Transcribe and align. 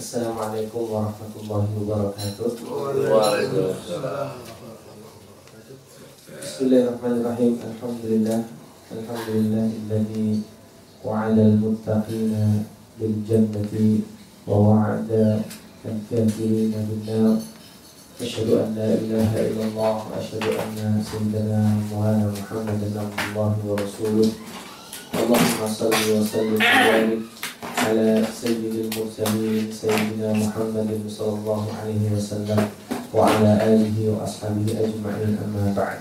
السلام 0.00 0.32
عليكم 0.32 0.80
ورحمة 0.80 1.32
الله 1.44 1.64
وبركاته. 1.76 2.56
وعليكم 3.12 3.64
السلام 3.68 4.28
بسم 6.40 6.60
الله 6.64 6.80
الرحمن 6.88 7.14
الرحيم. 7.20 7.52
الحمد 7.60 8.02
لله 8.08 8.40
الحمد 8.96 9.28
لله 9.28 9.68
الذي 9.84 10.30
وعد 11.04 11.36
المتقين 11.36 12.32
بالجنة 12.96 13.74
ووعد 14.48 15.10
الكافرين 15.84 16.72
بالنار. 16.72 17.36
أشهد 18.24 18.48
أن 18.56 18.68
لا 18.80 18.90
إله 19.04 19.30
إلا 19.52 19.64
الله 19.68 19.94
وأشهد 20.08 20.44
أن 20.64 21.04
سيدنا 21.04 21.60
مولانا 21.92 22.32
محمدا 22.40 22.88
عبد 23.04 23.20
الله 23.28 23.52
ورسوله. 23.68 24.30
اللهم 25.12 25.60
صل 25.68 25.92
وسلم 25.92 26.56
وبارك 26.56 27.39
على 27.85 28.25
سيد 28.41 28.89
المرسلين 28.89 29.69
سيدنا 29.71 30.33
محمد 30.33 30.89
صلى 31.05 31.33
الله 31.39 31.63
عليه 31.81 32.03
وسلم 32.17 32.59
وعلى 33.13 33.51
آله 33.61 33.97
وأصحابه 34.09 34.67
أجمعين 34.73 35.31
أما 35.45 35.65
بعد 35.77 35.99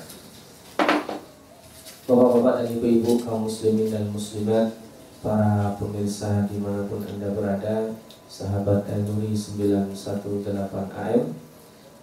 Bapak-bapak 2.05 2.55
dan 2.61 2.69
ibu-ibu 2.69 3.17
kaum 3.25 3.49
muslimin 3.49 3.89
dan 3.89 4.13
muslimat 4.13 4.77
Para 5.25 5.73
pemirsa 5.81 6.45
dimanapun 6.53 7.01
anda 7.01 7.33
berada 7.33 7.97
Sahabat 8.29 8.85
Al-Nuri 8.93 9.33
918 9.33 10.45
AM 11.01 11.33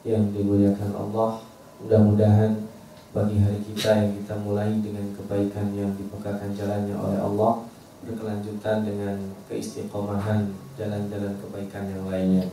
Yang 0.02 0.24
dimuliakan 0.34 0.90
Allah 0.98 1.46
Mudah-mudahan 1.86 2.66
bagi 3.12 3.44
hari 3.44 3.60
kita 3.62 3.92
yang 3.92 4.12
kita 4.24 4.40
mulai 4.40 4.72
dengan 4.80 5.12
kebaikan 5.12 5.70
yang 5.76 5.92
dipegakan 6.00 6.56
jalannya 6.56 6.96
oleh 6.96 7.20
Allah 7.20 7.65
berkelanjutan 8.05 8.85
dengan 8.85 9.17
keistiqomahan 9.49 10.53
jalan-jalan 10.77 11.35
kebaikan 11.41 11.89
yang 11.89 12.05
lainnya. 12.11 12.47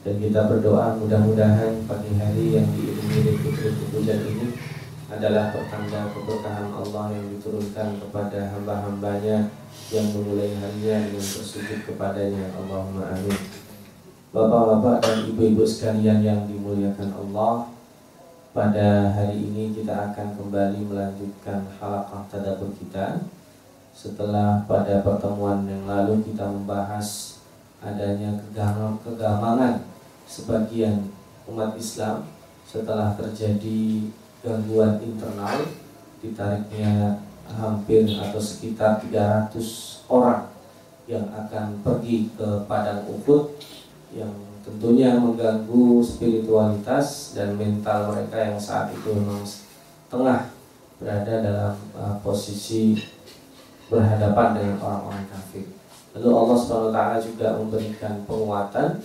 Dan 0.00 0.16
kita 0.16 0.48
berdoa 0.48 0.96
mudah-mudahan 0.96 1.84
pagi 1.84 2.16
hari 2.16 2.56
yang 2.56 2.66
diiringi 2.72 3.18
rintik-rintik 3.20 3.88
hujan 3.92 4.20
ini 4.24 4.46
adalah 5.12 5.52
pertanda 5.52 6.08
keberkahan 6.14 6.72
Allah 6.72 7.12
yang 7.12 7.26
diturunkan 7.36 8.00
kepada 8.00 8.54
hamba-hambanya 8.56 9.52
yang 9.90 10.06
memulai 10.14 10.56
harinya 10.56 10.96
dengan 11.04 11.26
bersujud 11.26 11.84
kepadanya. 11.84 12.48
Allahumma 12.56 13.12
amin. 13.12 13.38
Bapak-bapak 14.30 14.96
dan 15.02 15.18
ibu-ibu 15.26 15.66
sekalian 15.66 16.22
yang 16.22 16.46
dimuliakan 16.46 17.10
Allah, 17.10 17.74
pada 18.54 19.10
hari 19.10 19.42
ini 19.42 19.74
kita 19.74 20.10
akan 20.10 20.38
kembali 20.38 20.86
melanjutkan 20.86 21.66
halaqah 21.78 22.26
tadabbur 22.30 22.70
kita 22.78 23.26
setelah 23.94 24.64
pada 24.64 25.02
pertemuan 25.04 25.66
yang 25.66 25.84
lalu 25.84 26.24
kita 26.24 26.46
membahas 26.46 27.40
adanya 27.80 28.36
kegamangan 29.04 29.84
sebagian 30.28 31.10
umat 31.48 31.74
Islam 31.74 32.28
setelah 32.64 33.16
terjadi 33.18 34.08
gangguan 34.40 35.02
internal 35.02 35.66
ditariknya 36.20 37.18
hampir 37.50 38.06
atau 38.06 38.38
sekitar 38.38 39.02
300 39.02 40.06
orang 40.06 40.46
yang 41.10 41.26
akan 41.34 41.82
pergi 41.82 42.30
ke 42.38 42.48
padang 42.70 43.02
Uhud 43.10 43.58
yang 44.14 44.30
tentunya 44.62 45.18
mengganggu 45.18 45.98
spiritualitas 46.04 47.34
dan 47.34 47.58
mental 47.58 48.14
mereka 48.14 48.38
yang 48.38 48.60
saat 48.60 48.94
itu 48.94 49.10
memang 49.10 49.42
tengah 50.06 50.52
berada 51.00 51.34
dalam 51.42 51.74
uh, 51.96 52.14
posisi 52.22 52.94
berhadapan 53.90 54.48
dengan 54.54 54.76
orang-orang 54.78 55.26
kafir. 55.28 55.66
Lalu 56.14 56.28
Allah 56.30 56.56
SWT 56.58 57.00
juga 57.26 57.46
memberikan 57.58 58.14
penguatan 58.24 59.02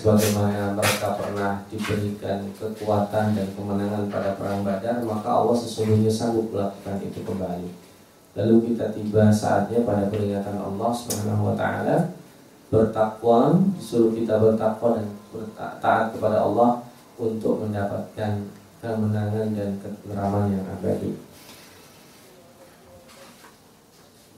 sebagaimana 0.00 0.72
mereka 0.72 1.16
pernah 1.20 1.60
diberikan 1.68 2.48
kekuatan 2.56 3.36
dan 3.36 3.48
kemenangan 3.52 4.08
pada 4.08 4.36
perang 4.36 4.64
Badar, 4.64 5.04
maka 5.04 5.28
Allah 5.28 5.56
sesungguhnya 5.56 6.08
sanggup 6.08 6.48
melakukan 6.52 7.00
itu 7.04 7.20
kembali. 7.20 7.68
Lalu 8.38 8.72
kita 8.72 8.94
tiba 8.96 9.28
saatnya 9.28 9.84
pada 9.84 10.08
peringatan 10.08 10.56
Allah 10.56 10.90
Subhanahu 10.94 11.52
wa 11.52 11.54
taala 11.58 12.14
bertakwa, 12.70 13.58
disuruh 13.76 14.14
kita 14.14 14.38
bertakwa 14.38 14.96
dan 14.96 15.08
taat 15.82 16.14
kepada 16.14 16.46
Allah 16.46 16.86
untuk 17.18 17.66
mendapatkan 17.66 18.48
kemenangan 18.80 19.52
dan 19.52 19.76
keteraman 19.82 20.56
yang 20.56 20.64
abadi. 20.64 21.12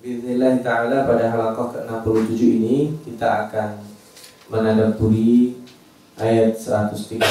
Bismillah 0.03 0.59
ta'ala 0.67 1.07
pada 1.07 1.31
halakoh 1.31 1.71
ke-67 1.71 2.59
ini 2.59 2.91
kita 3.07 3.47
akan 3.47 3.79
menadaburi 4.51 5.63
ayat 6.19 6.59
133 6.59 7.23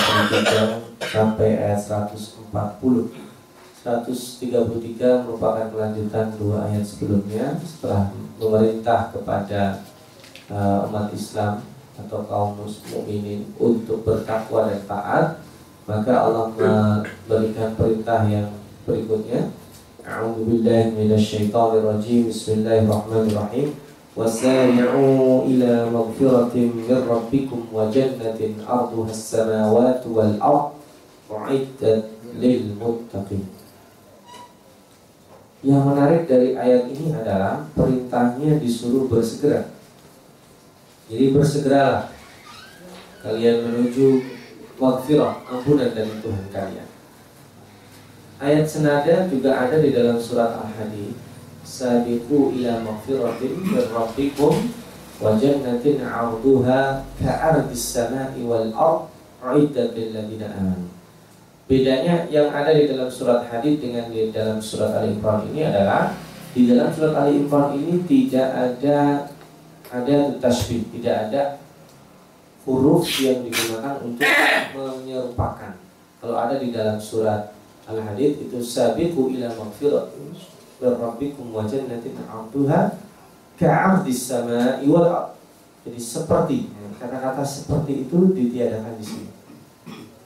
sampai 1.04 1.68
ayat 1.68 1.84
140 1.84 2.48
133 2.48 5.28
merupakan 5.28 5.68
kelanjutan 5.68 6.32
dua 6.40 6.72
ayat 6.72 6.88
sebelumnya 6.88 7.60
setelah 7.60 8.08
memerintah 8.40 9.12
kepada 9.12 9.84
uh, 10.48 10.88
umat 10.88 11.12
Islam 11.12 11.68
atau 12.00 12.24
kaum 12.24 12.56
muslimin 12.56 13.52
untuk 13.60 14.08
bertakwa 14.08 14.72
dan 14.72 14.80
taat. 14.88 15.44
Maka 15.92 16.24
Allah 16.24 16.48
memberikan 16.56 17.76
perintah 17.76 18.24
yang 18.32 18.48
berikutnya 18.88 19.60
أعوذ 20.07 20.39
بالله 20.47 20.85
من 20.95 21.11
الشيطان 21.19 21.71
الرجيم 21.83 22.31
بسم 22.31 22.63
الله 22.63 22.79
الرحمن 22.87 23.25
الرحيم 23.31 23.69
وسارعوا 24.17 25.45
إلى 25.51 25.73
مغفرة 25.91 26.55
من 26.55 26.99
ربكم 27.11 27.61
وجنة 27.75 28.41
أرضها 28.69 29.11
السماوات 29.11 30.03
والأرض 30.07 30.67
أعدت 31.33 32.05
للمتقين 32.39 33.47
Yang 35.67 35.83
menarik 35.83 36.23
dari 36.31 36.55
ayat 36.55 36.87
ini 36.87 37.11
adalah 37.11 37.67
perintahnya 37.75 38.63
disuruh 38.63 39.11
bersegera. 39.11 39.67
Jadi 41.11 41.35
bersegeralah 41.35 42.15
kalian 43.27 43.67
menuju 43.67 44.23
maghfirah, 44.79 45.43
ampunan 45.51 45.91
dari 45.91 46.15
Tuhan 46.23 46.47
kalian. 46.55 46.90
Ayat 48.42 48.66
senada 48.66 49.30
juga 49.30 49.54
ada 49.54 49.78
di 49.78 49.94
dalam 49.94 50.18
surat 50.18 50.58
Al-Hadid. 50.58 51.14
Sabiqu 51.62 52.58
ila 52.58 52.82
maghfiratin 52.82 53.54
min 53.54 53.86
rabbikum 53.94 54.74
wa 55.22 55.38
jannatin 55.38 56.02
'arduha 56.02 57.06
ka'ardis 57.22 57.86
sama'i 57.94 58.42
wal 58.42 58.74
ard 58.74 59.78
lil 59.94 60.10
ladzina 60.10 60.58
amanu. 60.58 60.90
Bedanya 61.70 62.26
yang 62.34 62.50
ada 62.50 62.74
di 62.74 62.90
dalam 62.90 63.14
surat 63.14 63.46
Hadid 63.46 63.78
dengan 63.78 64.10
di 64.10 64.34
dalam 64.34 64.58
surat 64.58 64.98
Al-Imran 64.98 65.46
ini 65.54 65.62
adalah 65.70 66.18
di 66.58 66.66
dalam 66.66 66.90
surat 66.90 67.14
Al-Imran 67.14 67.78
ini 67.78 68.02
tidak 68.10 68.50
ada 68.58 69.30
ada 69.94 70.18
tasbih, 70.42 70.90
tidak 70.98 71.30
ada 71.30 71.42
huruf 72.66 73.06
yang 73.22 73.46
digunakan 73.46 74.02
untuk 74.02 74.26
menyerupakan. 74.74 75.78
Kalau 76.18 76.36
ada 76.42 76.58
di 76.58 76.74
dalam 76.74 76.98
surat 76.98 77.61
Al-Hadid 77.92 78.48
itu 78.48 78.58
sabiqu 78.64 79.36
ila 79.38 79.52
maghfiratin 79.52 80.32
min 80.82 80.92
rabbikum 80.96 81.52
wa 81.52 81.68
jannatin 81.68 82.16
'arduha 82.26 82.96
ka'ardis 83.60 84.32
sama'i 84.32 84.88
wal 84.88 85.06
ard. 85.06 85.30
Jadi 85.84 86.00
seperti 86.00 86.60
kata-kata 87.02 87.42
seperti 87.42 88.06
itu 88.06 88.32
ditiadakan 88.32 88.94
di 88.96 89.06
sini. 89.06 89.30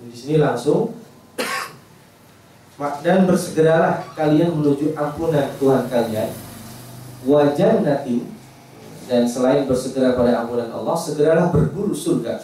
Di 0.05 0.15
sini 0.15 0.35
langsung 0.37 0.93
dan 2.75 3.23
bersegeralah 3.23 4.03
kalian 4.19 4.51
menuju 4.51 4.99
ampunan 4.99 5.47
Tuhan 5.55 5.87
kalian 5.87 6.29
wa 7.23 7.47
jannatin 7.55 8.27
dan 9.07 9.23
selain 9.23 9.63
bersegera 9.63 10.11
pada 10.11 10.43
ampunan 10.43 10.67
Allah 10.75 10.97
segeralah 10.99 11.55
berburu 11.55 11.95
surga 11.95 12.43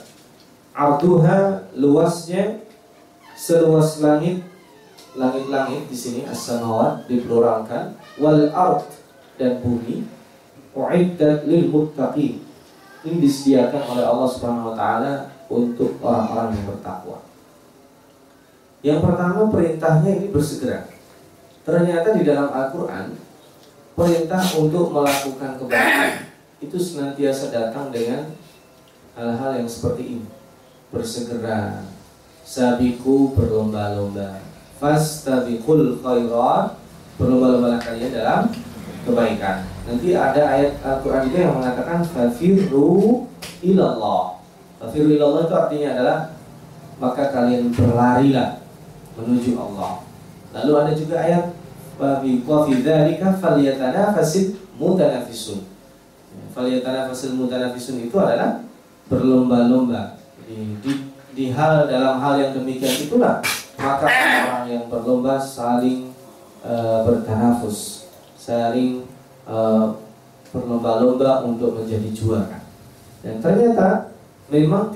arduha 0.71 1.67
luasnya 1.75 2.63
seluas 3.35 3.99
langit 3.99 4.47
langit-langit 5.15 5.91
di 5.91 5.97
sini 5.97 6.21
as-samawat 6.23 7.07
dipluralkan 7.07 7.99
wal 8.15 8.47
ard 8.55 8.87
dan 9.35 9.59
bumi 9.59 10.07
uiddat 10.71 11.43
lil 11.43 11.67
muttaqin 11.67 12.39
ini 13.01 13.17
disediakan 13.17 13.97
oleh 13.97 14.05
Allah 14.05 14.29
Subhanahu 14.29 14.71
wa 14.71 14.75
taala 14.77 15.13
untuk 15.49 15.97
orang-orang 16.05 16.53
yang 16.53 16.65
bertakwa. 16.69 17.17
Yang 18.81 18.99
pertama 19.03 19.41
perintahnya 19.49 20.11
ini 20.21 20.27
bersegera. 20.29 20.85
Ternyata 21.61 22.17
di 22.17 22.23
dalam 22.25 22.49
Al-Qur'an 22.49 23.13
perintah 23.93 24.41
untuk 24.57 24.89
melakukan 24.89 25.61
kebaikan 25.61 26.29
itu 26.61 26.77
senantiasa 26.77 27.53
datang 27.53 27.89
dengan 27.89 28.33
hal-hal 29.17 29.61
yang 29.61 29.69
seperti 29.69 30.17
ini. 30.17 30.27
Bersegera, 30.93 31.85
sabiku 32.45 33.33
berlomba-lomba, 33.33 34.41
fastabiqul 34.81 36.01
khairat 36.01 36.73
berlomba-lomba 37.21 37.77
kalian 37.77 38.09
dalam 38.09 38.49
kebaikan. 39.05 39.69
Nanti 39.85 40.17
ada 40.17 40.41
ayat 40.41 40.81
Al-Qur'an 40.81 41.29
juga 41.29 41.37
yang 41.45 41.53
mengatakan 41.61 42.01
fafirru 42.01 43.29
ilallah. 43.61 44.41
Fafiru 44.81 45.13
ilallah 45.13 45.45
itu 45.45 45.53
artinya 45.53 45.89
adalah 45.93 46.17
maka 46.97 47.29
kalian 47.29 47.69
berlarilah 47.69 48.65
menuju 49.21 49.53
Allah. 49.61 50.01
Lalu 50.51 50.71
ada 50.73 50.91
juga 50.97 51.15
ayat 51.21 51.45
Wabi 52.01 52.41
wa 52.49 52.65
fi 52.65 52.81
dzalika 52.81 53.37
falyatanafasil 53.37 54.57
mutanafisun. 54.81 55.69
Falyatanafasil 56.57 57.37
mutanafisun 57.37 58.01
itu 58.01 58.17
adalah 58.17 58.65
berlomba-lomba. 59.05 60.17
Di, 60.49 60.81
di, 60.81 60.91
di 61.37 61.45
hal 61.53 61.85
dalam 61.85 62.17
hal 62.17 62.41
yang 62.41 62.51
demikian 62.57 63.05
itulah 63.05 63.45
maka 63.81 64.05
orang 64.07 64.65
yang 64.69 64.85
berlomba 64.87 65.41
saling 65.41 66.13
uh, 66.61 67.01
bertanafus, 67.03 68.07
saling 68.37 69.09
uh, 69.49 69.97
berlomba-lomba 70.53 71.43
untuk 71.43 71.81
menjadi 71.81 72.09
juara. 72.13 72.61
Dan 73.25 73.41
ternyata 73.41 74.13
memang 74.53 74.93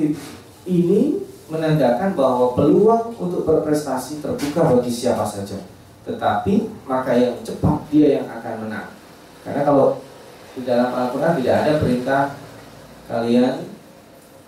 ini 0.65 1.21
menandakan 1.49 2.17
bahwa 2.17 2.57
peluang 2.57 3.13
untuk 3.17 3.45
berprestasi 3.45 4.21
terbuka 4.21 4.77
bagi 4.77 4.89
siapa 4.89 5.25
saja. 5.25 5.61
Tetapi 6.05 6.85
maka 6.85 7.17
yang 7.17 7.41
cepat 7.41 7.89
dia 7.89 8.21
yang 8.21 8.27
akan 8.29 8.65
menang. 8.65 8.89
Karena 9.41 9.61
kalau 9.65 10.01
di 10.53 10.61
dalam 10.65 10.89
Al-Quran 10.93 11.37
tidak 11.41 11.55
ada 11.65 11.71
perintah 11.81 12.21
kalian 13.05 13.67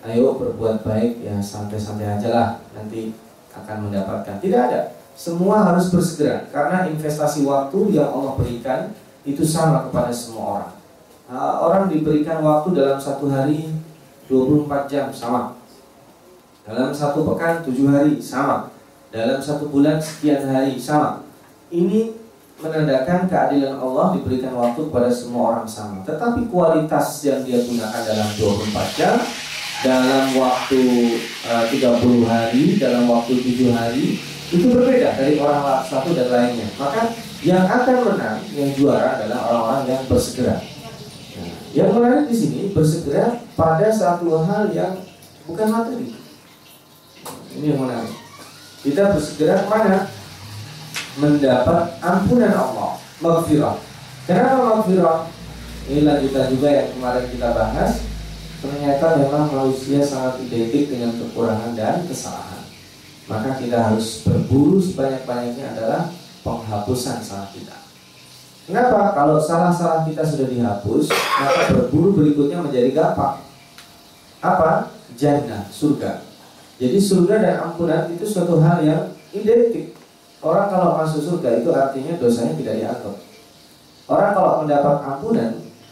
ayo 0.07 0.40
berbuat 0.40 0.88
baik 0.88 1.19
ya 1.22 1.36
santai-santai 1.38 2.18
aja 2.18 2.30
lah 2.31 2.50
nanti 2.72 3.12
akan 3.54 3.90
mendapatkan. 3.90 4.42
Tidak 4.42 4.62
ada. 4.72 4.98
Semua 5.18 5.66
harus 5.66 5.90
bersegera 5.90 6.46
karena 6.54 6.86
investasi 6.90 7.46
waktu 7.48 7.98
yang 7.98 8.14
Allah 8.14 8.38
berikan 8.38 8.94
itu 9.26 9.42
sama 9.42 9.90
kepada 9.90 10.14
semua 10.14 10.62
orang. 10.62 10.74
Nah, 11.28 11.54
orang 11.60 11.84
diberikan 11.92 12.40
waktu 12.46 12.78
dalam 12.78 13.02
satu 13.02 13.28
hari 13.28 13.68
24 14.30 14.88
jam 14.88 15.10
sama 15.10 15.58
dalam 16.68 16.92
satu 16.92 17.24
pekan 17.24 17.64
tujuh 17.64 17.88
hari 17.88 18.20
sama. 18.20 18.68
Dalam 19.08 19.40
satu 19.40 19.72
bulan 19.72 20.04
sekian 20.04 20.52
hari 20.52 20.76
sama. 20.76 21.24
Ini 21.72 22.12
menandakan 22.60 23.32
keadilan 23.32 23.80
Allah 23.80 24.20
diberikan 24.20 24.52
waktu 24.52 24.92
kepada 24.92 25.08
semua 25.08 25.56
orang 25.56 25.64
sama. 25.64 26.04
Tetapi 26.04 26.52
kualitas 26.52 27.24
yang 27.24 27.40
dia 27.48 27.64
gunakan 27.64 28.02
dalam 28.04 28.28
24 28.36 29.00
jam, 29.00 29.16
dalam 29.86 30.34
waktu 30.34 30.82
e, 31.22 31.52
uh, 31.54 31.66
30 31.70 32.26
hari, 32.26 32.64
dalam 32.82 33.06
waktu 33.06 33.38
7 33.38 33.70
hari, 33.78 34.18
itu 34.50 34.66
berbeda 34.74 35.14
dari 35.20 35.38
orang 35.38 35.86
satu 35.86 36.16
dan 36.18 36.28
lainnya. 36.34 36.68
Maka 36.80 37.14
yang 37.46 37.68
akan 37.68 37.96
menang, 38.10 38.40
yang 38.58 38.72
juara 38.74 39.22
adalah 39.22 39.40
orang-orang 39.52 39.84
yang 39.94 40.02
bersegera. 40.10 40.58
Nah, 41.38 41.54
yang 41.78 41.90
menarik 41.94 42.26
di 42.32 42.36
sini 42.36 42.60
bersegera 42.74 43.38
pada 43.54 43.92
satu 43.94 44.42
hal 44.50 44.74
yang 44.74 44.98
bukan 45.46 45.68
materi. 45.70 46.10
Ini 47.60 47.66
yang 47.76 47.82
menarik. 47.86 48.16
Kita 48.82 49.14
bersegera 49.14 49.62
ke 49.62 49.68
mana? 49.70 50.10
Mendapat 51.18 51.98
ampunan 52.02 52.54
Allah, 52.54 52.92
maghfirah. 53.22 53.78
Kenapa 54.26 54.56
maghfirah? 54.58 55.20
Ini 55.88 56.04
lanjutan 56.04 56.46
juga 56.52 56.70
yang 56.72 56.88
kemarin 56.98 57.26
kita 57.30 57.48
bahas. 57.54 57.92
Ternyata 58.57 59.21
memang 59.21 59.54
manusia 59.54 60.01
sangat 60.01 60.42
identik 60.42 60.89
dengan 60.89 61.13
kekurangan 61.13 61.77
dan 61.77 62.01
kesalahan. 62.09 62.65
Maka 63.30 63.59
kita 63.62 63.92
harus 63.92 64.25
berburu 64.25 64.81
sebanyak-banyaknya 64.81 65.77
adalah 65.77 66.09
penghapusan 66.42 67.21
salah 67.21 67.51
kita. 67.54 67.75
Kenapa? 68.65 69.13
Kalau 69.13 69.38
salah-salah 69.39 70.04
kita 70.07 70.24
sudah 70.25 70.48
dihapus, 70.50 71.12
maka 71.13 71.62
berburu 71.75 72.18
berikutnya 72.18 72.59
menjadi 72.63 72.92
gampang. 72.95 73.45
Apa? 74.42 74.92
Jannah, 75.15 75.69
surga. 75.71 76.25
Jadi 76.77 76.98
surga 76.98 77.36
dan 77.42 77.56
ampunan 77.63 78.09
itu 78.12 78.25
suatu 78.25 78.59
hal 78.62 78.83
yang 78.86 79.12
identik. 79.33 79.98
Orang 80.42 80.69
kalau 80.69 80.98
masuk 80.98 81.21
surga 81.25 81.62
itu 81.62 81.69
artinya 81.74 82.13
dosanya 82.21 82.54
tidak 82.57 82.74
dianggap. 82.77 83.15
Orang 84.07 84.31
kalau 84.38 84.51
mendapat 84.63 84.95
ampunan, 85.04 85.51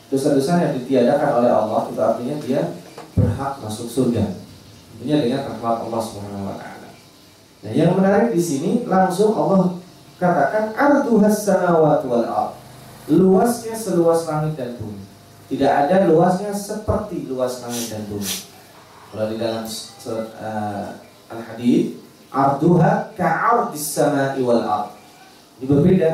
dosa-dosa 0.09 0.61
yang 0.61 0.73
ditiadakan 0.81 1.29
oleh 1.41 1.51
Allah 1.51 1.81
itu 1.89 1.99
artinya 2.01 2.35
dia 2.45 2.61
berhak 3.17 3.53
masuk 3.63 3.87
surga. 3.89 4.23
Tentunya 4.95 5.17
dengan 5.23 5.39
rahmat 5.51 5.89
Allah 5.89 6.01
Subhanahu 6.01 6.47
wa 6.47 6.55
taala. 6.55 6.89
Nah, 7.65 7.71
yang 7.73 7.97
menarik 7.97 8.31
di 8.31 8.41
sini 8.41 8.85
langsung 8.85 9.33
Allah 9.33 9.75
katakan 10.21 10.71
arduhas 10.77 11.43
samawati 11.43 12.05
wal 12.07 12.27
ard. 12.27 12.53
Luasnya 13.11 13.77
seluas 13.77 14.25
langit 14.25 14.57
dan 14.57 14.77
bumi. 14.81 15.01
Tidak 15.45 15.69
ada 15.69 16.09
luasnya 16.09 16.49
seperti 16.53 17.29
luas 17.29 17.61
langit 17.61 17.93
dan 17.93 18.01
bumi. 18.09 18.33
Kalau 19.13 19.25
di 19.29 19.37
dalam 19.37 19.61
uh, 19.61 20.89
Al-Hadid, 21.29 22.01
arduha 22.33 23.13
ka'ardis 23.13 23.85
sama'i 23.85 24.41
wal 24.41 24.63
ard. 24.65 24.89
Ini 25.61 25.65
berbeda. 25.69 26.11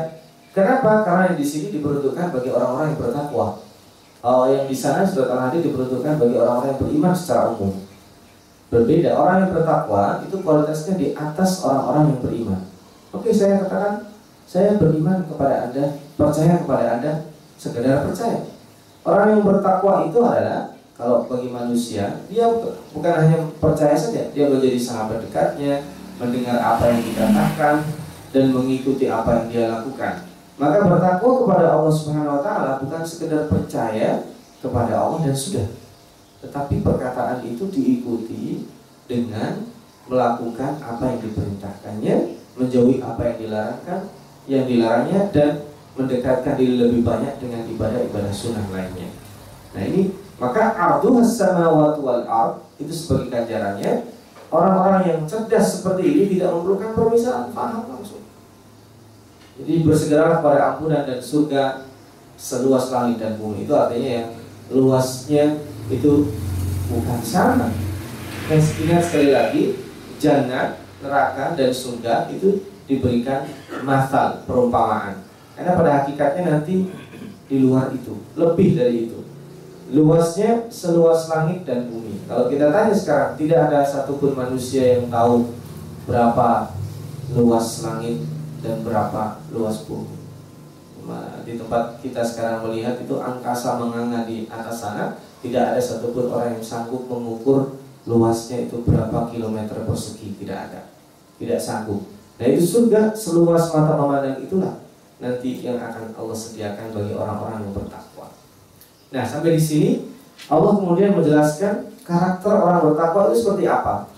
Kenapa? 0.52 1.00
Karena 1.02 1.32
yang 1.32 1.38
di 1.40 1.46
sini 1.48 1.72
diperuntukkan 1.72 2.28
bagi 2.28 2.52
orang-orang 2.52 2.92
yang 2.92 3.00
bertakwa. 3.00 3.46
Oh, 4.22 4.46
yang 4.46 4.70
di 4.70 4.76
sana 4.78 5.02
surat 5.02 5.34
Al-Hadid 5.34 5.66
diperuntukkan 5.66 6.14
bagi 6.14 6.38
orang-orang 6.38 6.70
yang 6.70 6.80
beriman 6.86 7.10
secara 7.10 7.50
umum. 7.50 7.74
Berbeda. 8.70 9.18
Orang 9.18 9.36
yang 9.42 9.50
bertakwa 9.50 10.22
itu 10.22 10.38
kualitasnya 10.38 10.94
di 10.94 11.06
atas 11.10 11.66
orang-orang 11.66 12.14
yang 12.14 12.20
beriman. 12.22 12.62
Oke, 13.10 13.34
saya 13.34 13.58
katakan 13.66 14.14
saya 14.46 14.78
beriman 14.78 15.26
kepada 15.26 15.66
Anda, 15.66 15.98
percaya 16.14 16.54
kepada 16.62 16.84
Anda, 16.96 17.12
sekedar 17.58 18.06
percaya. 18.06 18.46
Orang 19.02 19.26
yang 19.34 19.42
bertakwa 19.42 20.06
itu 20.06 20.18
adalah 20.22 20.78
kalau 20.94 21.26
bagi 21.26 21.50
manusia, 21.50 22.22
dia 22.30 22.46
bukan 22.94 23.14
hanya 23.18 23.42
percaya 23.58 23.98
saja, 23.98 24.30
dia 24.30 24.46
menjadi 24.46 24.78
sahabat 24.78 25.18
dekatnya, 25.18 25.82
mendengar 26.22 26.62
apa 26.62 26.94
yang 26.94 27.02
dikatakan 27.02 27.82
dan 28.30 28.44
mengikuti 28.54 29.10
apa 29.10 29.42
yang 29.42 29.46
dia 29.50 29.64
lakukan. 29.66 30.31
Maka 30.60 30.84
bertakwa 30.84 31.32
kepada 31.44 31.66
Allah 31.72 31.92
Subhanahu 31.92 32.36
wa 32.38 32.42
taala 32.44 32.70
bukan 32.84 33.02
sekedar 33.04 33.48
percaya 33.48 34.28
kepada 34.60 34.92
Allah 35.00 35.20
dan 35.24 35.36
sudah. 35.36 35.68
Tetapi 36.44 36.84
perkataan 36.84 37.40
itu 37.46 37.70
diikuti 37.72 38.66
dengan 39.08 39.64
melakukan 40.10 40.82
apa 40.82 41.04
yang 41.14 41.20
diperintahkannya, 41.22 42.14
menjauhi 42.58 43.00
apa 43.00 43.22
yang 43.32 43.38
dilarangkan, 43.38 44.00
yang 44.50 44.64
dilarangnya 44.66 45.20
dan 45.30 45.50
mendekatkan 45.94 46.56
diri 46.56 46.80
lebih 46.80 47.04
banyak 47.04 47.36
dengan 47.38 47.62
ibadah-ibadah 47.68 48.32
sunnah 48.32 48.64
lainnya. 48.72 49.12
Nah 49.72 49.82
ini 49.84 50.12
maka 50.40 50.74
arduhas 50.74 51.36
samawati 51.36 52.00
wal 52.00 52.24
ard 52.26 52.54
itu 52.80 52.90
sebagai 52.90 53.30
ganjarannya 53.30 54.10
orang-orang 54.50 55.02
yang 55.06 55.20
cerdas 55.28 55.80
seperti 55.80 56.02
ini 56.02 56.22
tidak 56.36 56.52
memerlukan 56.56 56.92
permisalan 56.96 57.54
paham 57.54 57.88
langsung. 57.88 58.21
Jadi 59.60 59.84
bersegera 59.84 60.40
kepada 60.40 60.74
ampunan 60.74 61.04
dan 61.04 61.20
surga 61.20 61.84
seluas 62.40 62.88
langit 62.88 63.20
dan 63.20 63.36
bumi 63.36 63.68
itu 63.68 63.72
artinya 63.76 64.10
yang 64.24 64.30
luasnya 64.72 65.60
itu 65.92 66.32
bukan 66.88 67.20
sama. 67.20 67.68
Dan 68.48 68.58
ingat 68.58 69.02
sekali 69.06 69.30
lagi 69.30 69.62
jannah, 70.16 70.80
neraka 71.04 71.52
dan 71.52 71.70
surga 71.70 72.32
itu 72.32 72.64
diberikan 72.88 73.44
masal 73.84 74.42
perumpamaan. 74.48 75.20
Karena 75.52 75.76
pada 75.76 75.90
hakikatnya 76.02 76.42
nanti 76.48 76.88
di 77.46 77.56
luar 77.60 77.92
itu, 77.92 78.16
lebih 78.34 78.72
dari 78.72 79.08
itu 79.08 79.22
luasnya 79.92 80.72
seluas 80.72 81.28
langit 81.28 81.68
dan 81.68 81.84
bumi. 81.92 82.24
Kalau 82.24 82.48
kita 82.48 82.72
tanya 82.72 82.96
sekarang, 82.96 83.36
tidak 83.36 83.68
ada 83.68 83.84
satupun 83.84 84.32
manusia 84.32 84.96
yang 84.96 85.12
tahu 85.12 85.52
berapa 86.08 86.72
luas 87.36 87.84
langit 87.84 88.24
dan 88.62 88.80
berapa 88.86 89.42
luas 89.50 89.84
bumi. 89.84 90.22
Di 91.42 91.58
tempat 91.58 91.98
kita 91.98 92.22
sekarang 92.22 92.70
melihat 92.70 93.02
itu 93.02 93.18
angkasa 93.18 93.74
menganga 93.82 94.22
di 94.22 94.46
atas 94.46 94.86
sana, 94.86 95.18
tidak 95.42 95.74
ada 95.74 95.80
satupun 95.82 96.30
orang 96.30 96.54
yang 96.54 96.64
sanggup 96.64 97.10
mengukur 97.10 97.74
luasnya 98.06 98.70
itu 98.70 98.86
berapa 98.86 99.26
kilometer 99.30 99.82
persegi, 99.82 100.38
tidak 100.38 100.70
ada, 100.70 100.80
tidak 101.42 101.58
sanggup. 101.58 102.06
Nah 102.38 102.46
itu 102.46 102.62
surga 102.62 103.10
seluas 103.18 103.74
mata 103.74 103.98
memandang 103.98 104.38
itulah 104.42 104.78
nanti 105.18 105.62
yang 105.62 105.78
akan 105.78 106.14
Allah 106.14 106.34
sediakan 106.38 106.94
bagi 106.94 107.14
orang-orang 107.14 107.66
yang 107.66 107.74
bertakwa. 107.74 108.34
Nah, 109.14 109.22
sampai 109.22 109.54
di 109.54 109.62
sini 109.62 109.90
Allah 110.50 110.74
kemudian 110.74 111.14
menjelaskan 111.14 111.94
karakter 112.02 112.50
orang 112.50 112.82
bertakwa 112.90 113.30
itu 113.30 113.42
seperti 113.42 113.70
apa. 113.70 114.10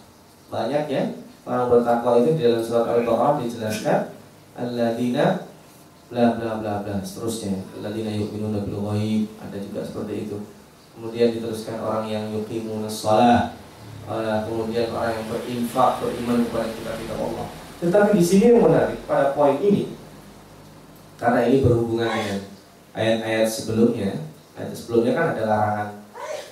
Banyak 0.48 0.84
ya 0.88 1.02
orang 1.44 1.68
bertakwa 1.68 2.24
itu 2.24 2.36
di 2.36 2.40
dalam 2.44 2.64
surat 2.64 2.88
Al-Baqarah 2.88 3.40
dijelaskan 3.44 4.13
alladzina 4.54 5.50
bla 6.10 6.38
bla 6.38 6.62
bla 6.62 6.72
bla 6.86 6.94
seterusnya 7.02 7.58
alladzina 7.78 8.14
yu'minuna 8.14 8.62
bil 8.62 8.80
ghaib 8.90 9.26
ada 9.42 9.56
juga 9.58 9.80
seperti 9.82 10.30
itu. 10.30 10.38
Kemudian 10.94 11.34
diteruskan 11.34 11.82
orang 11.82 12.06
yang 12.06 12.24
yuqimuna 12.30 12.86
shalah 12.86 13.54
kemudian 14.44 14.92
orang 14.92 15.16
yang 15.16 15.26
berinfak, 15.32 15.98
beriman 15.98 16.44
kepada 16.46 16.68
kitab-kitab 16.70 17.18
Allah. 17.18 17.46
Tetapi 17.80 18.10
di 18.14 18.24
sini 18.24 18.44
yang 18.54 18.62
menarik 18.62 19.00
pada 19.08 19.34
poin 19.34 19.58
ini 19.58 19.96
karena 21.18 21.46
ini 21.50 21.56
berhubungan 21.64 22.10
dengan 22.10 22.38
ayat-ayat 22.94 23.46
sebelumnya 23.48 24.10
Ayat 24.54 24.70
sebelumnya 24.70 25.18
kan 25.18 25.26
ada 25.34 25.42
larangan 25.50 25.88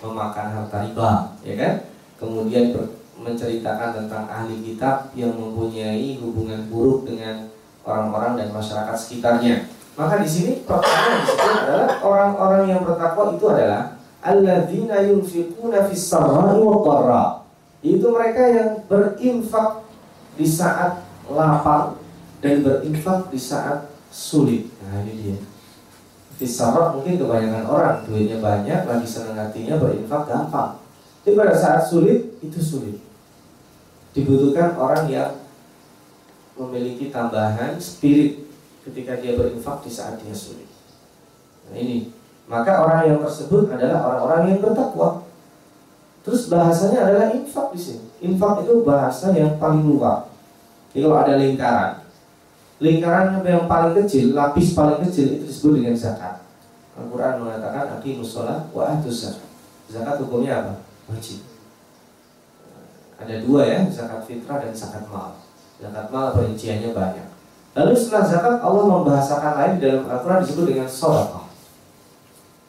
memakan 0.03 0.47
harta 0.51 0.79
riba, 0.83 1.11
ya 1.47 1.55
kan? 1.55 1.75
kemudian 2.19 2.75
menceritakan 3.15 4.03
tentang 4.03 4.27
ahli 4.27 4.59
kitab 4.59 5.15
yang 5.15 5.31
mempunyai 5.39 6.19
hubungan 6.19 6.67
buruk 6.67 7.07
dengan 7.07 7.47
orang-orang 7.83 8.39
dan 8.39 8.49
masyarakat 8.55 8.97
sekitarnya. 8.97 9.67
Maka 9.93 10.25
di 10.25 10.29
sini 10.29 10.53
pertanyaan 10.65 11.21
disebut 11.21 11.53
adalah 11.69 11.91
orang-orang 12.01 12.63
yang 12.73 12.81
bertakwa 12.81 13.37
itu 13.37 13.45
adalah 13.53 13.83
alladzina 14.25 15.05
yunfiquna 15.05 15.85
fis 15.91 16.09
sarai 16.09 16.57
Itu 17.83 18.07
mereka 18.15 18.43
yang 18.49 18.71
berinfak 18.89 19.85
di 20.39 20.47
saat 20.49 21.03
lapar 21.29 21.99
dan 22.41 22.65
berinfak 22.65 23.29
di 23.29 23.39
saat 23.39 23.91
sulit. 24.09 24.69
Nah, 24.81 25.03
ini 25.05 25.13
dia. 25.19 25.39
Fisarok 26.37 26.99
mungkin 26.99 27.23
kebanyakan 27.23 27.65
orang 27.69 27.97
duitnya 28.09 28.43
banyak 28.43 28.89
lagi 28.89 29.07
senang 29.07 29.39
hatinya 29.39 29.79
berinfak 29.79 30.27
gampang. 30.27 30.81
Tapi 31.23 31.39
pada 31.39 31.55
saat 31.55 31.87
sulit 31.87 32.35
itu 32.43 32.59
sulit. 32.59 32.99
Dibutuhkan 34.13 34.75
orang 34.75 35.07
yang 35.07 35.31
memiliki 36.57 37.09
tambahan 37.09 37.81
spirit 37.81 38.45
ketika 38.85 39.17
dia 39.19 39.39
berinfak 39.39 39.85
di 39.87 39.91
saat 39.91 40.19
dia 40.21 40.35
sulit. 40.35 40.69
Nah 41.71 41.77
ini, 41.79 42.11
maka 42.51 42.83
orang 42.83 43.09
yang 43.09 43.19
tersebut 43.23 43.71
adalah 43.71 44.03
orang-orang 44.05 44.43
yang 44.53 44.61
bertakwa. 44.61 45.25
Terus 46.23 46.47
bahasanya 46.47 47.03
adalah 47.03 47.29
infak 47.35 47.75
di 47.75 47.81
sini. 47.81 48.05
Infak 48.23 48.63
itu 48.63 48.87
bahasa 48.87 49.35
yang 49.35 49.59
paling 49.59 49.83
luas. 49.83 50.31
Jadi 50.93 51.03
kalau 51.09 51.19
ada 51.19 51.35
lingkaran, 51.41 51.93
lingkaran 52.79 53.41
yang 53.43 53.65
paling 53.67 53.97
kecil, 54.05 54.37
lapis 54.37 54.77
paling 54.77 55.03
kecil 55.09 55.41
itu 55.41 55.45
disebut 55.49 55.83
dengan 55.83 55.97
zakat. 55.97 56.45
Al-Quran 56.93 57.41
mengatakan 57.41 57.97
aqimus 57.97 58.37
sholat 58.37 58.69
wa 58.71 58.85
atus 58.93 59.25
zakat. 59.25 59.49
Zakat 59.89 60.21
hukumnya 60.21 60.61
apa? 60.61 60.75
Wajib. 61.09 61.41
Ada 63.17 63.41
dua 63.43 63.63
ya, 63.65 63.79
zakat 63.89 64.29
fitrah 64.29 64.61
dan 64.61 64.75
zakat 64.77 65.09
mal. 65.09 65.39
Zakat 65.83 66.15
mal 66.15 66.31
perinciannya 66.31 66.95
banyak. 66.95 67.27
Lalu 67.75 67.93
setelah 67.99 68.23
zakat 68.31 68.57
Allah 68.63 68.85
membahasakan 68.87 69.53
lain 69.59 69.75
dalam 69.83 70.07
Al-Quran 70.07 70.41
disebut 70.47 70.65
dengan 70.71 70.87
sodakah. 70.87 71.51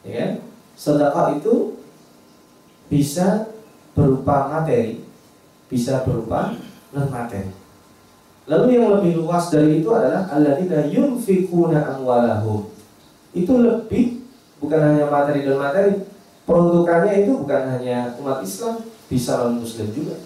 Ya 0.02 0.12
kan? 0.18 0.30
Sodakah 0.74 1.38
itu 1.38 1.78
bisa 2.90 3.54
berupa 3.94 4.50
materi, 4.50 5.06
bisa 5.70 6.02
berupa 6.02 6.58
non 6.90 7.06
materi. 7.06 7.54
Lalu 8.50 8.66
yang 8.76 8.98
lebih 8.98 9.22
luas 9.22 9.48
dari 9.48 9.78
itu 9.78 9.88
adalah 9.94 10.26
alladzina 10.34 10.82
yunfikuna 10.90 11.94
amwalahum. 11.94 12.66
Itu 13.30 13.62
lebih 13.62 14.26
bukan 14.58 14.80
hanya 14.82 15.06
materi 15.06 15.46
dan 15.46 15.62
materi. 15.62 16.02
Peruntukannya 16.44 17.24
itu 17.24 17.40
bukan 17.40 17.62
hanya 17.78 18.12
umat 18.20 18.42
Islam, 18.42 18.82
bisa 19.06 19.38
non 19.38 19.62
muslim 19.62 19.88
juga. 19.94 20.18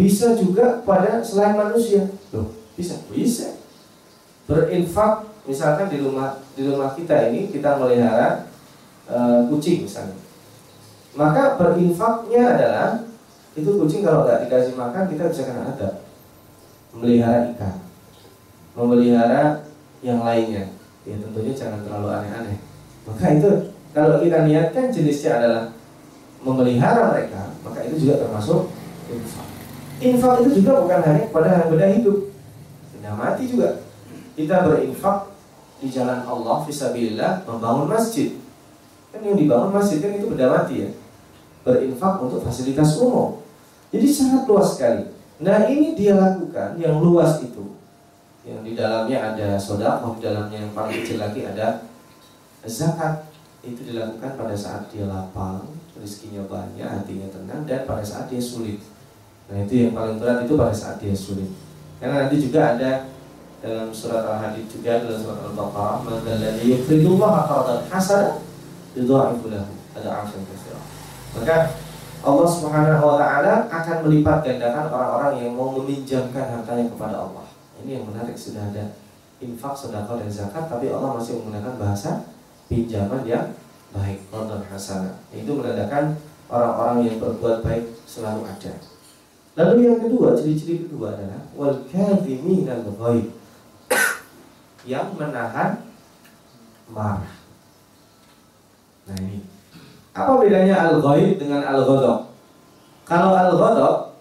Bisa 0.00 0.32
juga 0.32 0.80
pada 0.80 1.20
selain 1.20 1.60
manusia. 1.60 2.08
Loh, 2.32 2.56
bisa? 2.72 2.96
Bisa. 3.12 3.52
Berinfak 4.48 5.28
misalkan 5.44 5.92
di 5.92 6.00
rumah 6.00 6.40
di 6.56 6.64
rumah 6.64 6.96
kita 6.96 7.28
ini 7.28 7.52
kita 7.52 7.76
melihara 7.76 8.48
uh, 9.12 9.44
kucing 9.52 9.84
misalnya. 9.84 10.16
Maka 11.12 11.60
berinfaknya 11.60 12.42
adalah 12.56 12.88
itu 13.52 13.68
kucing 13.76 14.00
kalau 14.00 14.24
nggak 14.24 14.48
dikasih 14.48 14.72
makan 14.72 15.04
kita 15.12 15.28
bisa 15.28 15.42
kena 15.44 15.68
adab 15.68 16.00
memelihara 16.96 17.52
ikan, 17.52 17.76
memelihara 18.72 19.68
yang 20.00 20.24
lainnya. 20.24 20.72
Ya 21.04 21.20
tentunya 21.20 21.52
jangan 21.52 21.84
terlalu 21.84 22.08
aneh-aneh. 22.08 22.56
Maka 23.04 23.24
itu 23.36 23.50
kalau 23.92 24.16
kita 24.24 24.48
niatkan 24.48 24.88
jenisnya 24.88 25.44
adalah 25.44 25.64
memelihara 26.40 27.12
mereka, 27.12 27.52
maka 27.60 27.84
itu 27.84 28.08
juga 28.08 28.24
termasuk 28.24 28.72
infak. 29.12 29.59
Infak 30.00 30.40
itu 30.40 30.64
juga 30.64 30.80
bukan 30.80 31.00
hanya 31.04 31.28
kepada 31.28 31.68
benda 31.68 31.86
hidup, 31.92 32.32
benda 32.96 33.12
mati 33.12 33.44
juga. 33.44 33.84
Kita 34.32 34.64
berinfak 34.64 35.28
di 35.84 35.92
jalan 35.92 36.24
Allah, 36.24 36.64
fisabilillah, 36.64 37.44
membangun 37.44 37.84
masjid. 37.92 38.40
Kan 39.12 39.20
yang 39.20 39.36
dibangun 39.36 39.76
masjid 39.76 40.00
kan 40.00 40.16
itu 40.16 40.32
benda 40.32 40.48
mati 40.48 40.88
ya. 40.88 40.90
Berinfak 41.68 42.16
untuk 42.24 42.40
fasilitas 42.40 42.96
umum. 42.96 43.44
Jadi 43.92 44.06
sangat 44.08 44.48
luas 44.48 44.72
sekali. 44.72 45.20
Nah 45.40 45.64
ini 45.68 45.96
dia 45.96 46.20
lakukan 46.20 46.76
yang 46.76 47.00
luas 47.00 47.40
itu 47.40 47.72
Yang 48.44 48.60
di 48.60 48.72
dalamnya 48.76 49.32
ada 49.32 49.48
sodako 49.56 50.20
Di 50.20 50.28
dalamnya 50.28 50.68
yang 50.68 50.72
paling 50.76 51.00
kecil 51.00 51.16
lagi 51.16 51.48
ada 51.48 51.88
zakat 52.68 53.24
Itu 53.64 53.88
dilakukan 53.88 54.36
pada 54.36 54.52
saat 54.52 54.92
dia 54.92 55.08
lapang 55.08 55.64
Rizkinya 55.96 56.44
banyak, 56.44 56.84
hatinya 56.84 57.28
tenang 57.32 57.64
Dan 57.64 57.88
pada 57.88 58.04
saat 58.04 58.28
dia 58.28 58.36
sulit 58.36 58.84
Nah 59.50 59.58
itu 59.66 59.74
yang 59.86 59.92
paling 59.98 60.22
berat 60.22 60.46
itu 60.46 60.54
pada 60.54 60.70
saat 60.70 61.02
dia 61.02 61.10
sulit 61.10 61.50
Karena 61.98 62.26
nanti 62.26 62.38
juga 62.38 62.78
ada 62.78 63.10
dalam 63.60 63.92
surat 63.92 64.24
Al-Hadid 64.24 64.70
juga 64.72 65.04
dalam 65.04 65.20
surat 65.20 65.40
Al-Baqarah 65.52 65.98
maka 66.00 66.32
ladzi 66.40 66.64
yuqridullah 66.64 67.44
qardan 67.44 67.80
hasana 67.92 68.40
yudha'ifu 68.96 69.52
lahu 69.52 69.72
ada 69.92 70.24
afan 70.24 70.40
Maka 71.36 71.56
Allah 72.20 72.48
Subhanahu 72.48 73.04
wa 73.04 73.16
taala 73.16 73.68
akan 73.68 73.96
melipat 74.04 74.44
gandakan 74.44 74.92
orang-orang 74.92 75.44
yang 75.44 75.52
mau 75.56 75.72
meminjamkan 75.76 76.52
hartanya 76.52 76.88
kepada 76.92 77.16
Allah. 77.16 77.48
Ini 77.80 78.00
yang 78.00 78.04
menarik 78.12 78.36
sudah 78.36 78.68
ada 78.68 78.92
infak, 79.40 79.72
sedekah 79.72 80.20
dan 80.20 80.28
zakat 80.28 80.68
tapi 80.68 80.92
Allah 80.92 81.16
masih 81.16 81.40
menggunakan 81.40 81.80
bahasa 81.80 82.28
pinjaman 82.68 83.24
yang 83.24 83.56
baik, 83.96 84.20
qardun 84.28 84.60
hasanah. 84.68 85.16
Itu 85.32 85.56
menandakan 85.56 86.20
orang-orang 86.52 87.08
yang 87.08 87.16
berbuat 87.24 87.64
baik 87.64 87.88
selalu 88.04 88.44
ada. 88.44 88.89
Lalu 89.58 89.78
yang 89.86 89.98
kedua, 89.98 90.38
ciri-ciri 90.38 90.86
kedua 90.86 91.18
adalah 91.18 91.42
wal 91.58 91.76
kadhiminal 91.90 92.86
ghaib. 92.98 93.28
Yang 94.86 95.08
menahan 95.18 95.84
marah. 96.88 97.36
Nah 99.06 99.16
ini 99.20 99.44
apa 100.10 100.42
bedanya 100.42 100.90
al-ghaib 100.90 101.38
dengan 101.38 101.62
al-ghadab? 101.62 102.34
Kalau 103.06 103.30
al-ghadab 103.30 104.18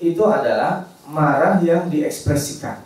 itu 0.00 0.22
adalah 0.24 0.88
marah 1.04 1.60
yang 1.60 1.92
diekspresikan. 1.92 2.80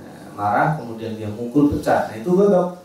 Nah, 0.00 0.32
marah 0.32 0.80
kemudian 0.80 1.20
dia 1.20 1.28
mukul 1.28 1.68
pecah. 1.76 2.08
Nah, 2.08 2.16
itu 2.16 2.30
ghadab. 2.32 2.80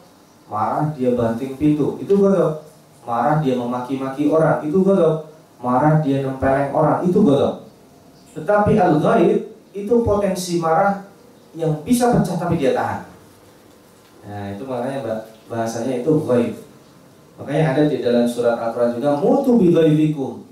Marah 0.52 0.92
dia 0.98 1.16
banting 1.16 1.56
pintu. 1.56 1.96
Itu 2.04 2.20
ghadab. 2.20 2.68
Marah 3.08 3.40
dia 3.40 3.56
memaki-maki 3.56 4.28
orang. 4.28 4.68
Itu 4.68 4.84
ghadab. 4.84 5.29
Marah 5.60 6.00
dia 6.00 6.24
nempeleng 6.24 6.72
orang. 6.72 7.04
Itu 7.04 7.22
ghadab. 7.24 7.68
Tetapi 8.34 8.80
al-ghaib 8.80 9.52
itu 9.76 9.94
potensi 10.02 10.58
marah 10.58 11.06
yang 11.54 11.84
bisa 11.84 12.16
pecah 12.16 12.40
tapi 12.40 12.56
dia 12.56 12.72
tahan. 12.72 13.04
Nah, 14.24 14.46
itu 14.56 14.64
makanya 14.64 15.28
bahasanya 15.52 16.00
itu 16.00 16.12
ghaib. 16.24 16.70
Makanya 17.40 17.72
ada 17.72 17.84
di 17.88 18.04
dalam 18.04 18.28
surat 18.28 18.60
Al-Quran 18.60 19.00
juga 19.00 19.16
Mutu 19.16 19.56
bidhaifikum 19.56 20.44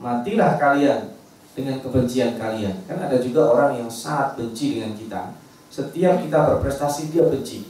Matilah 0.00 0.56
kalian 0.56 1.12
dengan 1.52 1.76
kebencian 1.84 2.40
kalian 2.40 2.72
Kan 2.88 3.04
ada 3.04 3.20
juga 3.20 3.52
orang 3.52 3.84
yang 3.84 3.90
sangat 3.92 4.40
benci 4.40 4.80
dengan 4.80 4.96
kita 4.96 5.36
Setiap 5.68 6.24
kita 6.24 6.38
berprestasi 6.48 7.12
dia 7.12 7.28
benci 7.28 7.68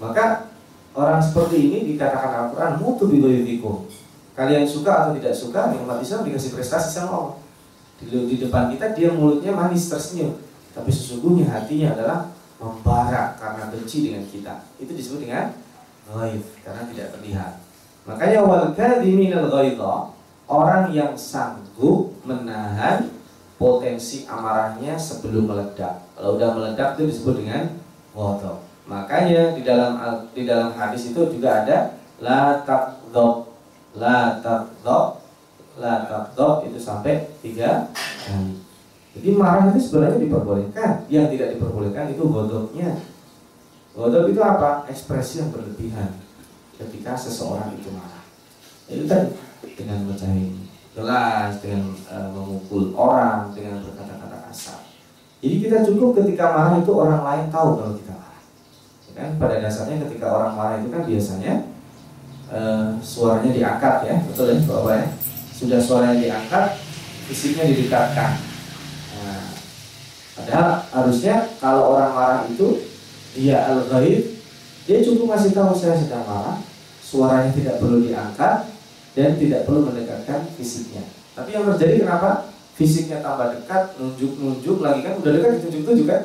Maka 0.00 0.48
orang 0.96 1.20
seperti 1.20 1.68
ini 1.68 1.78
dikatakan 1.92 2.48
Al-Quran 2.48 2.80
Mutu 2.80 3.12
bidhaifikum 3.12 3.84
Kalian 4.32 4.64
suka 4.64 4.92
atau 5.06 5.12
tidak 5.16 5.34
suka 5.36 5.76
Umat 5.76 6.00
Islam 6.00 6.24
dikasih 6.24 6.56
prestasi 6.56 6.88
sama 6.96 7.12
Allah 7.12 7.36
di, 8.02 8.06
di 8.10 8.36
depan 8.42 8.72
kita 8.72 8.96
dia 8.96 9.12
mulutnya 9.14 9.52
manis 9.54 9.86
tersenyum 9.86 10.34
Tapi 10.72 10.90
sesungguhnya 10.90 11.52
hatinya 11.52 11.94
adalah 11.94 12.18
membara 12.58 13.36
karena 13.38 13.68
benci 13.68 14.10
dengan 14.10 14.24
kita 14.26 14.64
Itu 14.80 14.96
disebut 14.96 15.28
dengan 15.28 15.52
ghaib 16.10 16.42
karena 16.64 16.82
tidak 16.90 17.06
terlihat 17.18 17.52
Makanya 18.08 18.38
wal 18.42 18.74
kadhiminal 18.74 19.46
ghaidha 19.46 20.10
orang 20.50 20.90
yang 20.90 21.14
sanggup 21.14 22.12
menahan 22.26 23.08
potensi 23.62 24.26
amarahnya 24.26 24.98
sebelum 24.98 25.46
meledak. 25.46 26.02
Kalau 26.18 26.34
udah 26.34 26.50
meledak 26.58 26.98
itu 26.98 27.14
disebut 27.14 27.46
dengan 27.46 27.78
ghadab. 28.10 28.58
Makanya 28.90 29.54
di 29.54 29.62
dalam 29.62 30.02
di 30.34 30.42
dalam 30.42 30.74
hadis 30.74 31.14
itu 31.14 31.30
juga 31.30 31.62
ada 31.62 31.94
la 32.18 32.58
taqdhab. 32.66 33.51
La 33.96 34.40
taqdhab, 34.40 35.20
la 35.76 35.94
itu 36.64 36.78
sampai 36.80 37.28
tiga 37.44 37.92
kali. 38.24 38.56
Jadi 39.12 39.28
marah 39.36 39.68
itu 39.72 39.80
sebenarnya 39.84 40.18
diperbolehkan. 40.24 41.04
Yang 41.12 41.36
tidak 41.36 41.48
diperbolehkan 41.56 42.04
itu 42.16 42.22
ghadabnya. 42.24 42.90
Ghadab 43.92 44.24
itu 44.32 44.40
apa? 44.40 44.88
Ekspresi 44.88 45.44
yang 45.44 45.52
berlebihan 45.52 46.22
ketika 46.82 47.14
seseorang 47.14 47.76
itu 47.78 47.88
marah 47.94 48.24
itu 48.90 49.04
kan 49.06 49.30
dengan 49.78 49.98
mecahin 50.10 50.66
gelas 50.92 51.62
dengan 51.62 51.94
uh, 52.10 52.28
memukul 52.34 52.92
orang 52.98 53.54
dengan 53.54 53.80
berkata-kata 53.80 54.50
kasar 54.50 54.80
jadi 55.40 55.56
kita 55.62 55.76
cukup 55.88 56.22
ketika 56.22 56.52
marah 56.52 56.74
itu 56.82 56.92
orang 56.92 57.22
lain 57.22 57.46
tahu 57.48 57.78
kalau 57.78 57.92
kita 57.96 58.12
marah 58.12 58.44
ya 59.08 59.12
kan 59.16 59.28
pada 59.38 59.54
dasarnya 59.62 59.96
ketika 60.08 60.26
orang 60.28 60.52
marah 60.58 60.76
itu 60.82 60.88
kan 60.90 61.02
biasanya 61.06 61.54
uh, 62.52 62.94
suaranya 63.00 63.50
diangkat 63.50 63.96
ya 64.06 64.16
betul 64.28 64.52
ya 64.52 64.60
bapak 64.68 64.94
ya 64.94 65.06
sudah 65.56 65.78
suaranya 65.80 66.16
diangkat 66.20 66.66
fisiknya 67.30 67.70
didekatkan. 67.70 68.30
Nah, 69.14 69.46
padahal 70.36 70.68
harusnya 70.90 71.48
kalau 71.62 71.96
orang 71.96 72.12
marah 72.12 72.40
itu 72.50 72.82
dia 73.32 73.62
al 73.64 73.88
ghaib 73.88 74.32
dia 74.82 74.98
cukup 75.06 75.38
masih 75.38 75.54
tahu 75.54 75.70
saya 75.78 75.94
sedang 75.94 76.26
marah, 76.26 76.58
suaranya 76.98 77.54
tidak 77.54 77.78
perlu 77.78 78.02
diangkat 78.02 78.66
dan 79.14 79.30
tidak 79.38 79.62
perlu 79.62 79.86
mendekatkan 79.86 80.42
fisiknya. 80.58 81.06
Tapi 81.38 81.54
yang 81.54 81.70
terjadi 81.70 82.02
kenapa? 82.02 82.50
Fisiknya 82.72 83.22
tambah 83.22 83.52
dekat, 83.52 83.94
nunjuk-nunjuk 84.00 84.82
lagi 84.82 85.06
kan 85.06 85.14
udah 85.22 85.30
dekat 85.38 85.50
ditunjuk-tunjuk 85.60 86.06
kan? 86.08 86.22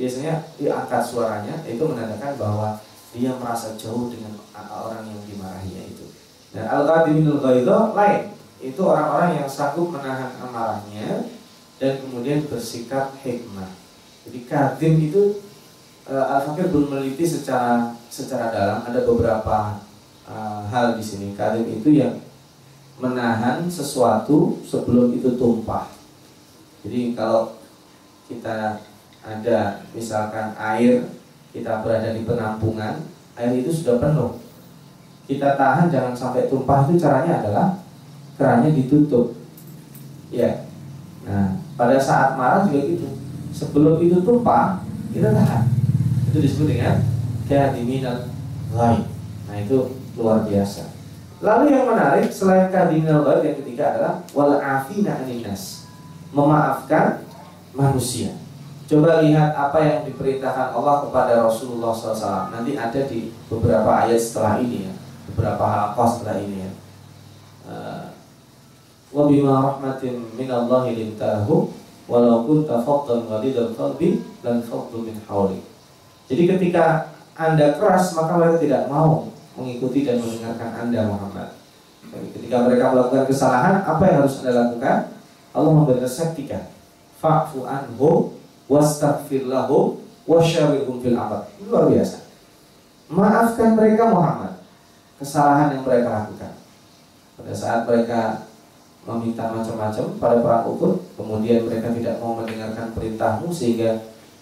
Biasanya 0.00 0.34
diangkat 0.56 1.02
suaranya 1.04 1.54
itu 1.68 1.82
menandakan 1.84 2.32
bahwa 2.40 2.68
dia 3.12 3.36
merasa 3.36 3.76
jauh 3.76 4.08
dengan 4.08 4.40
orang 4.56 5.04
yang 5.04 5.20
dimarahinya 5.28 5.84
itu. 5.84 6.08
Dan 6.52 6.64
al-qadiminul 6.68 7.40
ghaidha 7.44 7.92
lain. 7.92 8.22
Itu 8.62 8.88
orang-orang 8.88 9.42
yang 9.42 9.48
sanggup 9.50 9.90
menahan 9.90 10.38
amarahnya 10.38 11.28
dan 11.82 11.98
kemudian 11.98 12.46
bersikap 12.46 13.10
hikmah. 13.20 13.74
Jadi 14.22 14.46
kadim 14.46 15.10
itu 15.10 15.42
uh, 16.06 16.38
Al-Fakir 16.38 16.70
belum 16.70 16.94
meneliti 16.94 17.26
secara 17.26 17.98
secara 18.06 18.54
dalam 18.54 18.78
ada 18.86 19.02
beberapa 19.02 19.82
uh, 20.30 20.62
hal 20.70 20.94
di 20.94 21.02
sini. 21.02 21.34
Kadim 21.34 21.66
itu 21.82 21.90
yang 21.90 22.22
menahan 23.02 23.66
sesuatu 23.66 24.62
sebelum 24.62 25.10
itu 25.10 25.34
tumpah. 25.34 25.90
Jadi 26.86 27.18
kalau 27.18 27.58
kita 28.30 28.78
ada 29.22 29.82
misalkan 29.90 30.54
air 30.54 31.10
kita 31.52 31.84
berada 31.84 32.16
di 32.16 32.24
penampungan, 32.24 33.04
air 33.36 33.52
itu 33.60 33.68
sudah 33.68 34.00
penuh. 34.00 34.40
Kita 35.28 35.54
tahan 35.54 35.92
jangan 35.92 36.16
sampai 36.16 36.48
tumpah 36.48 36.88
itu 36.88 36.96
caranya 36.96 37.44
adalah 37.44 37.66
kerannya 38.40 38.72
ditutup. 38.72 39.36
Ya. 40.32 40.64
Nah, 41.28 41.60
pada 41.76 42.00
saat 42.00 42.34
marah 42.40 42.66
juga 42.66 42.80
gitu. 42.88 43.08
Sebelum 43.52 44.00
itu 44.00 44.24
tumpah, 44.24 44.80
kita 45.12 45.30
tahan. 45.30 45.68
Itu 46.32 46.40
disebut 46.40 46.66
dengan 46.72 47.04
kadiminal 47.44 48.32
ghaib. 48.72 49.04
Nah, 49.46 49.56
itu 49.60 50.00
luar 50.16 50.48
biasa. 50.48 50.88
Lalu 51.44 51.64
yang 51.76 51.84
menarik 51.84 52.32
selain 52.32 52.72
kadiminal 52.72 53.28
ghaib 53.28 53.44
yang 53.44 53.56
ketiga 53.60 53.84
adalah 53.92 54.14
wal 54.32 54.56
afina. 54.56 55.20
Memaafkan 56.32 57.28
manusia. 57.76 58.41
Coba 58.92 59.24
lihat 59.24 59.56
apa 59.56 59.80
yang 59.80 59.98
diperintahkan 60.04 60.76
Allah 60.76 61.08
kepada 61.08 61.40
Rasulullah 61.40 61.96
SAW. 61.96 62.52
Nanti 62.52 62.76
ada 62.76 63.00
di 63.08 63.32
beberapa 63.48 63.88
ayat 63.88 64.20
setelah 64.20 64.60
ini 64.60 64.84
ya, 64.84 64.92
beberapa 65.32 65.64
halakoh 65.64 66.12
setelah 66.12 66.36
ini 66.36 66.60
ya. 66.60 66.70
Uh, 67.72 68.04
wa 69.16 69.32
bima 69.32 69.64
rahmatin 69.64 70.28
min 70.36 70.44
Allah 70.52 70.92
lintahu 70.92 71.72
walau 72.04 72.44
kunta 72.44 72.84
faddan 72.84 73.32
ghalidal 73.32 73.72
qalbi 73.72 74.20
lan 74.44 74.60
faddu 74.60 75.08
min 75.08 75.16
hawli. 75.24 75.64
Jadi 76.28 76.52
ketika 76.52 77.16
Anda 77.32 77.80
keras 77.80 78.12
maka 78.12 78.36
mereka 78.36 78.60
tidak 78.60 78.92
mau 78.92 79.32
mengikuti 79.56 80.04
dan 80.04 80.20
mendengarkan 80.20 80.68
Anda 80.68 81.08
Muhammad. 81.08 81.48
Ketika 82.12 82.68
mereka 82.68 82.92
melakukan 82.92 83.24
kesalahan, 83.24 83.88
apa 83.88 84.04
yang 84.04 84.16
harus 84.20 84.44
Anda 84.44 84.68
lakukan? 84.68 85.16
Allah 85.56 85.70
memberi 85.72 86.04
resep 86.04 86.36
tiga. 86.36 86.68
Fa'fu 87.24 87.64
anhum 87.64 88.41
wastaghfir 88.72 89.44
lahum 89.44 90.00
wasyawirhum 90.24 91.04
fil 91.04 91.16
amr. 91.20 91.44
Luar 91.68 91.92
biasa. 91.92 92.24
Maafkan 93.12 93.76
mereka 93.76 94.08
Muhammad 94.08 94.56
kesalahan 95.20 95.76
yang 95.76 95.84
mereka 95.84 96.08
lakukan. 96.08 96.52
Pada 97.36 97.52
saat 97.52 97.84
mereka 97.84 98.48
meminta 99.04 99.52
macam-macam 99.52 100.04
pada 100.16 100.36
perang 100.40 100.64
Uhud, 100.72 100.94
kemudian 101.14 101.68
mereka 101.68 101.92
tidak 101.92 102.16
mau 102.18 102.38
mendengarkan 102.40 102.94
perintahmu 102.96 103.52
sehingga 103.52 104.00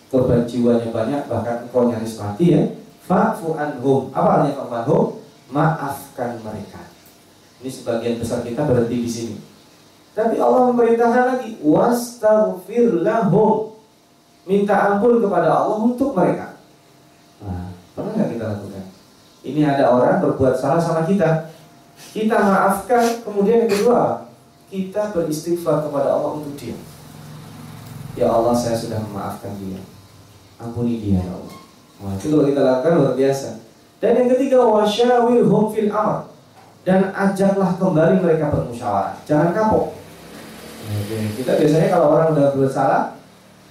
korban 0.09 0.47
jiwanya 0.47 0.89
banyak, 0.89 1.23
bahkan 1.27 1.67
engkau 1.67 1.91
nyaris 1.91 2.17
mati 2.21 2.55
ya. 2.55 2.63
Fa'fu 3.05 3.59
anhum. 3.59 4.15
Apa 4.15 4.29
artinya 4.41 4.63
fa'fu 4.63 4.75
anhum? 4.85 5.05
Maafkan 5.51 6.39
mereka. 6.47 6.87
Ini 7.61 7.69
sebagian 7.69 8.17
besar 8.23 8.47
kita 8.47 8.63
berhenti 8.65 8.97
di 9.03 9.11
sini. 9.11 9.37
Tapi 10.15 10.39
Allah 10.39 10.71
memerintahkan 10.71 11.25
lagi, 11.37 11.51
wastaghfir 11.59 13.03
lahum 13.03 13.80
minta 14.49 14.75
ampun 14.93 15.21
kepada 15.21 15.49
Allah 15.51 15.77
untuk 15.81 16.17
mereka. 16.17 16.57
Nah, 17.45 17.73
pernah 17.97 18.13
nggak 18.17 18.29
kita 18.37 18.45
lakukan? 18.57 18.85
Ini 19.41 19.61
ada 19.65 19.85
orang 19.93 20.21
berbuat 20.21 20.55
salah 20.57 20.81
sama 20.81 21.09
kita, 21.09 21.49
kita 22.13 22.37
maafkan, 22.37 23.25
kemudian 23.25 23.65
yang 23.65 23.73
kedua 23.73 24.29
kita 24.71 25.11
beristighfar 25.13 25.85
kepada 25.85 26.15
Allah 26.15 26.41
untuk 26.41 26.55
dia. 26.57 26.77
Ya 28.15 28.31
Allah, 28.31 28.55
saya 28.55 28.77
sudah 28.77 29.01
memaafkan 29.01 29.55
dia. 29.59 29.81
Ampuni 30.61 31.01
dia 31.01 31.25
ya 31.25 31.33
Allah. 31.33 31.57
Nah, 32.01 32.13
itu 32.17 32.33
kalau 32.33 32.45
kita 32.49 32.61
lakukan 32.61 32.93
luar 32.97 33.15
biasa. 33.17 33.49
Dan 34.01 34.17
yang 34.17 34.29
ketiga 34.33 34.65
wasyawirhum 34.65 35.73
fil 35.73 35.93
amr 35.93 36.31
dan 36.81 37.13
ajaklah 37.13 37.77
kembali 37.77 38.25
mereka 38.25 38.49
bermusyawarah. 38.49 39.21
Jangan 39.29 39.53
kapok. 39.53 39.93
Kita 41.37 41.61
biasanya 41.61 41.89
kalau 41.93 42.17
orang 42.17 42.33
sudah 42.33 42.49
bersalah, 42.57 43.03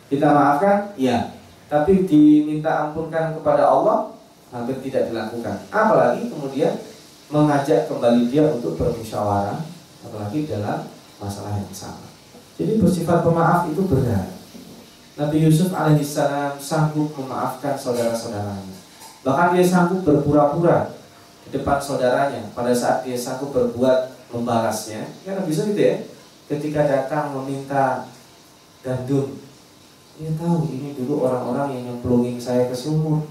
kita 0.09 0.27
maafkan, 0.33 0.91
iya. 0.97 1.37
Tapi 1.69 2.09
diminta 2.09 2.89
ampunkan 2.89 3.37
kepada 3.37 3.69
Allah 3.69 4.17
hampir 4.49 4.81
tidak 4.81 5.13
dilakukan. 5.13 5.69
Apalagi 5.69 6.25
kemudian 6.33 6.73
mengajak 7.29 7.85
kembali 7.85 8.33
dia 8.33 8.49
untuk 8.49 8.73
bermusyawarah, 8.73 9.61
apalagi 10.01 10.49
dalam 10.49 10.89
masalah 11.21 11.53
yang 11.53 11.69
sama. 11.69 12.09
Jadi 12.57 12.81
bersifat 12.81 13.21
pemaaf 13.21 13.69
itu 13.69 13.85
berat. 13.85 14.33
Nabi 15.13 15.45
Yusuf 15.45 15.69
alaihissalam 15.69 16.57
sanggup 16.57 17.13
memaafkan 17.13 17.77
saudara-saudaranya. 17.77 18.75
Bahkan 19.21 19.47
dia 19.53 19.63
sanggup 19.67 20.01
berpura-pura 20.01 20.95
di 21.45 21.53
depan 21.53 21.77
saudaranya 21.77 22.49
pada 22.57 22.73
saat 22.73 23.05
dia 23.05 23.19
sanggup 23.19 23.53
berbuat 23.53 24.15
membalasnya. 24.33 25.05
Ya 25.21 25.37
Nabi 25.37 25.53
Yusuf 25.53 25.69
itu 25.69 25.81
ya, 25.85 25.95
ketika 26.49 26.81
datang 26.87 27.35
meminta 27.35 28.09
gandum 28.81 29.37
dia 30.19 30.35
tahu 30.35 30.67
ini 30.67 30.91
dulu 30.99 31.23
orang-orang 31.23 31.79
yang 31.79 31.83
nyemplungin 31.95 32.35
saya 32.35 32.67
ke 32.67 32.75
sumur. 32.75 33.23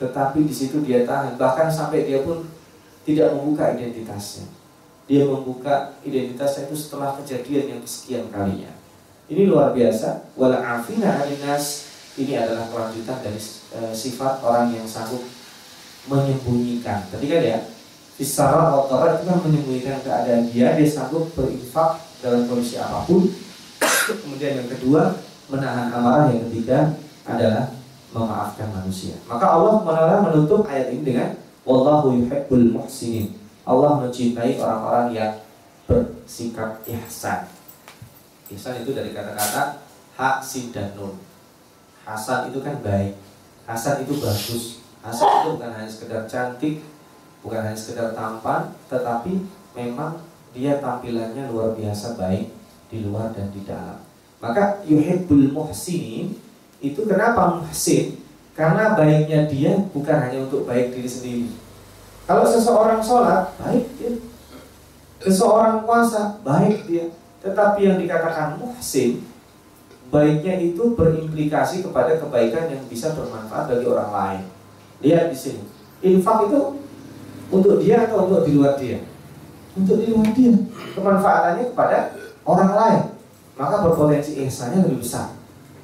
Tetapi 0.00 0.48
di 0.48 0.54
situ 0.56 0.80
dia 0.80 1.04
tahan. 1.04 1.36
Bahkan 1.36 1.68
sampai 1.68 2.08
dia 2.08 2.24
pun 2.24 2.48
tidak 3.04 3.36
membuka 3.36 3.76
identitasnya. 3.76 4.48
Dia 5.04 5.28
membuka 5.28 6.00
identitasnya 6.00 6.72
itu 6.72 6.76
setelah 6.80 7.12
kejadian 7.20 7.76
yang 7.76 7.80
kesekian 7.84 8.24
kalinya. 8.32 8.72
Ini 9.28 9.44
luar 9.44 9.76
biasa. 9.76 10.32
Wala 10.32 10.64
afina 10.64 11.20
alinas 11.20 11.92
ini 12.16 12.40
adalah 12.40 12.72
kelanjutan 12.72 13.20
dari 13.20 13.40
e, 13.76 13.80
sifat 13.92 14.40
orang 14.40 14.72
yang 14.72 14.88
sanggup 14.88 15.20
menyembunyikan. 16.08 17.04
Tadi 17.12 17.26
kan 17.28 17.42
ya, 17.44 17.58
Fisara 18.12 18.76
otorat 18.76 19.20
itu 19.20 19.24
kan 19.28 19.40
menyembunyikan 19.44 19.96
keadaan 20.04 20.48
dia, 20.52 20.72
dia 20.76 20.88
sanggup 20.88 21.32
berinfak 21.36 22.00
dalam 22.24 22.48
kondisi 22.48 22.80
apa 22.80 23.04
pun. 23.04 23.28
Kemudian 23.82 24.62
yang 24.62 24.68
kedua, 24.68 25.16
menahan 25.52 25.92
amarah 25.92 26.32
yang 26.32 26.48
ketiga 26.48 26.96
adalah 27.28 27.68
memaafkan 28.16 28.72
manusia. 28.72 29.20
Maka 29.28 29.44
Allah 29.44 29.84
Taala 29.84 30.16
menutup 30.32 30.64
ayat 30.64 30.96
ini 30.96 31.04
dengan 31.04 31.36
wallahu 31.68 32.16
yuhibbul 32.16 32.72
muhsinin. 32.72 33.36
Allah 33.62 34.00
mencintai 34.00 34.58
orang-orang 34.58 35.06
yang 35.12 35.32
bersikap 35.86 36.82
ihsan. 36.88 37.46
Ihsan 38.50 38.82
itu 38.82 38.96
dari 38.96 39.12
kata-kata 39.12 39.84
hak 40.16 40.36
sin 40.42 40.74
dan 40.74 40.96
nun. 40.98 41.20
Hasan 42.02 42.50
itu 42.50 42.58
kan 42.58 42.82
baik. 42.82 43.14
Hasan 43.64 44.02
itu 44.02 44.18
bagus. 44.18 44.82
Hasan 45.02 45.28
itu 45.46 45.48
bukan 45.54 45.70
hanya 45.70 45.88
sekedar 45.88 46.22
cantik, 46.26 46.82
bukan 47.46 47.62
hanya 47.62 47.78
sekedar 47.78 48.10
tampan, 48.14 48.74
tetapi 48.90 49.46
memang 49.78 50.18
dia 50.52 50.82
tampilannya 50.82 51.48
luar 51.48 51.72
biasa 51.78 52.18
baik 52.18 52.50
di 52.90 52.98
luar 53.06 53.30
dan 53.32 53.48
di 53.54 53.62
dalam. 53.64 54.11
Maka 54.42 54.82
yuhibbul 54.82 55.54
muhsinin 55.54 56.34
itu 56.82 57.06
kenapa 57.06 57.62
muhsin? 57.62 58.18
Karena 58.58 58.98
baiknya 58.98 59.46
dia 59.46 59.78
bukan 59.94 60.18
hanya 60.18 60.42
untuk 60.42 60.66
baik 60.66 60.90
diri 60.90 61.06
sendiri. 61.06 61.46
Kalau 62.26 62.42
seseorang 62.42 62.98
sholat, 62.98 63.54
baik 63.62 63.86
dia. 63.96 64.18
Seseorang 65.22 65.86
puasa, 65.86 66.42
baik 66.42 66.90
dia. 66.90 67.14
Tetapi 67.38 67.86
yang 67.86 68.02
dikatakan 68.02 68.58
muhsin, 68.58 69.22
baiknya 70.10 70.58
itu 70.58 70.90
berimplikasi 70.98 71.86
kepada 71.86 72.18
kebaikan 72.18 72.66
yang 72.66 72.82
bisa 72.90 73.14
bermanfaat 73.14 73.70
bagi 73.70 73.86
orang 73.86 74.10
lain. 74.10 74.42
Lihat 75.06 75.30
di 75.30 75.38
sini. 75.38 75.62
Infak 76.02 76.50
itu 76.50 76.82
untuk 77.46 77.78
dia 77.78 78.10
atau 78.10 78.26
untuk 78.26 78.42
di 78.42 78.58
luar 78.58 78.74
dia? 78.74 79.06
Untuk 79.78 80.02
di 80.02 80.10
luar 80.10 80.34
dia. 80.34 80.50
Kemanfaatannya 80.98 81.70
kepada 81.70 81.98
orang 82.42 82.72
lain 82.74 83.02
maka 83.56 83.84
berpotensi 83.84 84.42
ihsannya 84.46 84.84
lebih 84.84 85.04
besar. 85.04 85.36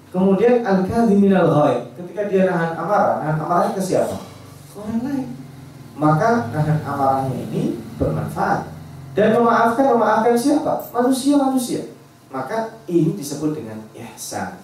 Kemudian 0.08 0.64
al-kadhiminal 0.64 1.52
ghaib, 1.52 1.82
ketika 2.00 2.32
dia 2.32 2.48
nahan 2.48 2.72
amarah, 2.80 3.20
nahan 3.20 3.36
amarahnya 3.44 3.76
ke 3.76 3.82
siapa? 3.84 4.16
Ke 4.72 4.76
orang 4.80 5.00
lain. 5.04 5.26
Maka 5.98 6.48
nahan 6.48 6.80
amarahnya 6.80 7.36
ini 7.48 7.76
bermanfaat. 8.00 8.72
Dan 9.12 9.36
memaafkan, 9.36 9.84
memaafkan 9.92 10.38
siapa? 10.38 10.88
Manusia-manusia. 10.94 11.92
maka 12.28 12.76
ini 12.84 13.16
disebut 13.16 13.56
dengan 13.56 13.80
ihsan. 13.96 14.60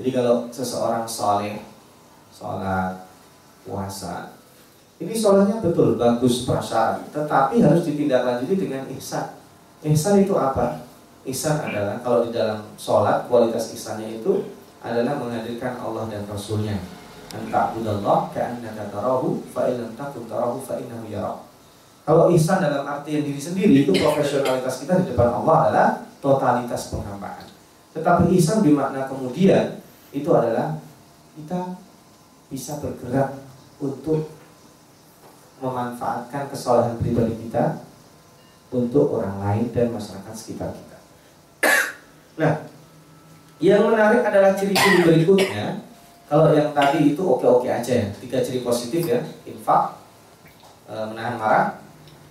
Jadi 0.00 0.10
kalau 0.16 0.48
seseorang 0.48 1.04
soleh, 1.04 1.60
sholat, 2.32 3.04
puasa, 3.68 4.32
ini 4.96 5.12
sholatnya 5.12 5.60
betul 5.60 6.00
bagus 6.00 6.48
prasyarat, 6.48 7.04
tetapi 7.12 7.60
harus 7.60 7.84
ditindaklanjuti 7.84 8.56
dengan 8.56 8.88
ihsan. 8.96 9.36
Ihsan 9.84 10.24
itu 10.24 10.32
apa? 10.40 10.85
Ihsan 11.26 11.58
adalah 11.58 11.98
kalau 12.06 12.22
di 12.22 12.30
dalam 12.30 12.62
sholat 12.78 13.26
kualitas 13.26 13.74
ihsannya 13.74 14.22
itu 14.22 14.46
adalah 14.78 15.18
menghadirkan 15.18 15.74
Allah 15.82 16.06
dan 16.06 16.22
Rasulnya. 16.30 16.78
Anta'budallah 17.34 18.30
ka'annaka 18.30 18.86
tarahu 18.94 19.42
fa'ilam 19.50 19.98
takun 19.98 20.30
tarahu 20.30 20.62
yarah. 21.10 21.42
Kalau 22.06 22.30
ihsan 22.30 22.62
dalam 22.62 22.86
artian 22.86 23.26
diri 23.26 23.42
sendiri 23.42 23.82
itu 23.82 23.90
profesionalitas 23.90 24.86
kita 24.86 25.02
di 25.02 25.10
depan 25.10 25.42
Allah 25.42 25.56
adalah 25.66 25.88
totalitas 26.22 26.94
penghambaan. 26.94 27.50
Tetapi 27.90 28.30
ihsan 28.38 28.62
bermakna 28.62 29.10
kemudian 29.10 29.82
itu 30.14 30.30
adalah 30.30 30.78
kita 31.34 31.74
bisa 32.46 32.78
bergerak 32.78 33.34
untuk 33.82 34.30
memanfaatkan 35.58 36.46
kesalahan 36.46 36.94
pribadi 37.02 37.34
kita 37.48 37.82
untuk 38.70 39.18
orang 39.18 39.42
lain 39.42 39.66
dan 39.74 39.90
masyarakat 39.90 40.34
sekitar 40.36 40.70
kita. 40.70 40.95
Nah, 42.36 42.68
yang 43.56 43.88
menarik 43.88 44.20
adalah 44.20 44.52
ciri-ciri 44.52 45.00
berikutnya. 45.04 45.80
Kalau 46.26 46.52
yang 46.52 46.76
tadi 46.76 47.16
itu 47.16 47.22
oke-oke 47.22 47.70
aja 47.70 47.92
ya, 48.02 48.06
tiga 48.20 48.42
ciri 48.44 48.60
positif 48.60 49.08
ya, 49.08 49.24
infak, 49.48 49.96
eh, 50.90 51.04
menahan 51.08 51.40
marah, 51.40 51.66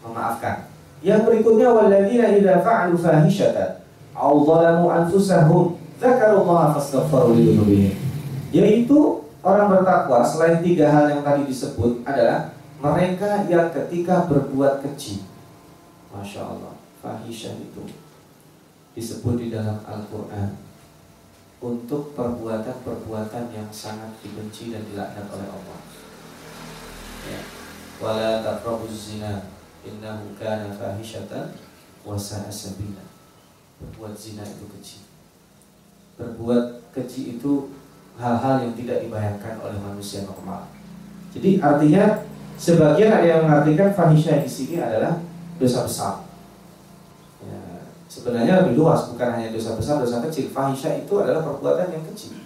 memaafkan. 0.05 0.69
Yang 1.01 1.21
berikutnya 1.25 1.73
walladzina 1.73 2.29
idza 2.35 2.61
fa'alu 2.61 2.95
fahishatan 2.99 3.81
aw 4.15 4.31
zalamu 4.45 4.91
anfusahum 4.91 5.79
dzakarullaha 5.97 6.77
fastaghfiru 6.77 7.33
lidzunubihim. 7.39 7.93
Yaitu 8.51 9.25
orang 9.41 9.71
bertakwa 9.73 10.21
selain 10.21 10.61
tiga 10.61 10.91
hal 10.91 11.09
yang 11.09 11.21
tadi 11.25 11.47
disebut 11.49 12.05
adalah 12.05 12.53
mereka 12.79 13.47
yang 13.49 13.73
ketika 13.73 14.27
berbuat 14.29 14.83
keji. 14.85 15.25
Masya 16.13 16.41
Allah, 16.45 16.73
fahisyah 17.03 17.59
itu 17.59 18.04
disebut 18.95 19.35
di 19.37 19.47
dalam 19.51 19.83
Al-Quran 19.83 20.55
untuk 21.59 22.15
perbuatan-perbuatan 22.15 23.51
yang 23.51 23.67
sangat 23.69 24.15
dibenci 24.23 24.71
dan 24.71 24.83
dilaknat 24.87 25.27
oleh 25.27 25.47
Allah. 25.51 25.79
Ya. 27.27 27.41
Wala 27.99 28.31
taqrabuz 28.43 28.91
zina 28.91 29.51
innahu 29.83 30.35
kana 30.39 30.71
fahishatan 30.71 31.55
wa 32.07 32.15
sa'a. 32.15 32.51
Berbuat 33.75 34.15
zina 34.15 34.43
itu 34.47 34.65
keji. 34.71 34.99
Berbuat 36.15 36.91
keji 36.95 37.35
itu 37.35 37.75
hal-hal 38.15 38.63
yang 38.63 38.73
tidak 38.75 39.03
dibayangkan 39.03 39.59
oleh 39.59 39.75
manusia 39.79 40.23
normal. 40.23 40.71
Jadi 41.35 41.59
artinya 41.59 42.23
sebagian 42.55 43.11
ada 43.11 43.27
yang 43.27 43.41
mengartikan 43.43 43.91
fahisyah 43.91 44.39
di 44.39 44.47
sini 44.47 44.79
adalah 44.79 45.19
dosa 45.59 45.83
besar. 45.83 46.24
Ya, 48.15 48.23
sebenarnya 48.23 48.53
lebih 48.63 48.79
luas, 48.79 49.11
bukan 49.11 49.27
hanya 49.27 49.51
dosa 49.51 49.75
besar, 49.75 49.99
dosa 49.99 50.23
kecil. 50.23 50.47
Fahisyah 50.55 51.03
itu 51.03 51.13
adalah 51.19 51.43
perbuatan 51.43 51.91
yang 51.91 52.05
kecil, 52.15 52.39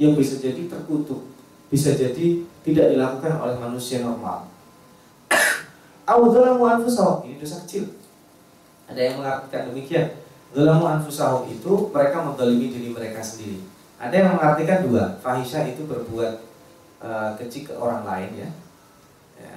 yang 0.00 0.16
bisa 0.16 0.40
jadi 0.40 0.72
terkutuk, 0.72 1.20
bisa 1.68 1.92
jadi 1.92 2.40
tidak 2.64 2.96
dilakukan 2.96 3.36
oleh 3.36 3.60
manusia 3.60 4.00
normal. 4.00 4.48
Auzalamu 6.08 6.64
anfusahum 6.64 7.28
ini 7.28 7.36
dosa 7.36 7.60
kecil. 7.68 7.92
Ada 8.88 9.12
yang 9.12 9.14
mengartikan 9.20 9.68
demikian. 9.68 10.06
Zalamu 10.56 10.88
anfusahum 10.88 11.44
itu 11.52 11.92
mereka 11.92 12.24
mendolimi 12.24 12.72
diri 12.72 12.88
mereka 12.88 13.20
sendiri. 13.20 13.60
Ada 14.00 14.14
yang 14.16 14.28
mengartikan 14.32 14.80
dua. 14.88 15.20
Fahisha 15.20 15.68
itu 15.68 15.84
berbuat 15.84 16.40
uh, 17.04 17.36
keji 17.36 17.68
ke 17.68 17.76
orang 17.76 18.08
lain 18.08 18.48
ya. 18.48 18.50
ya. 19.44 19.56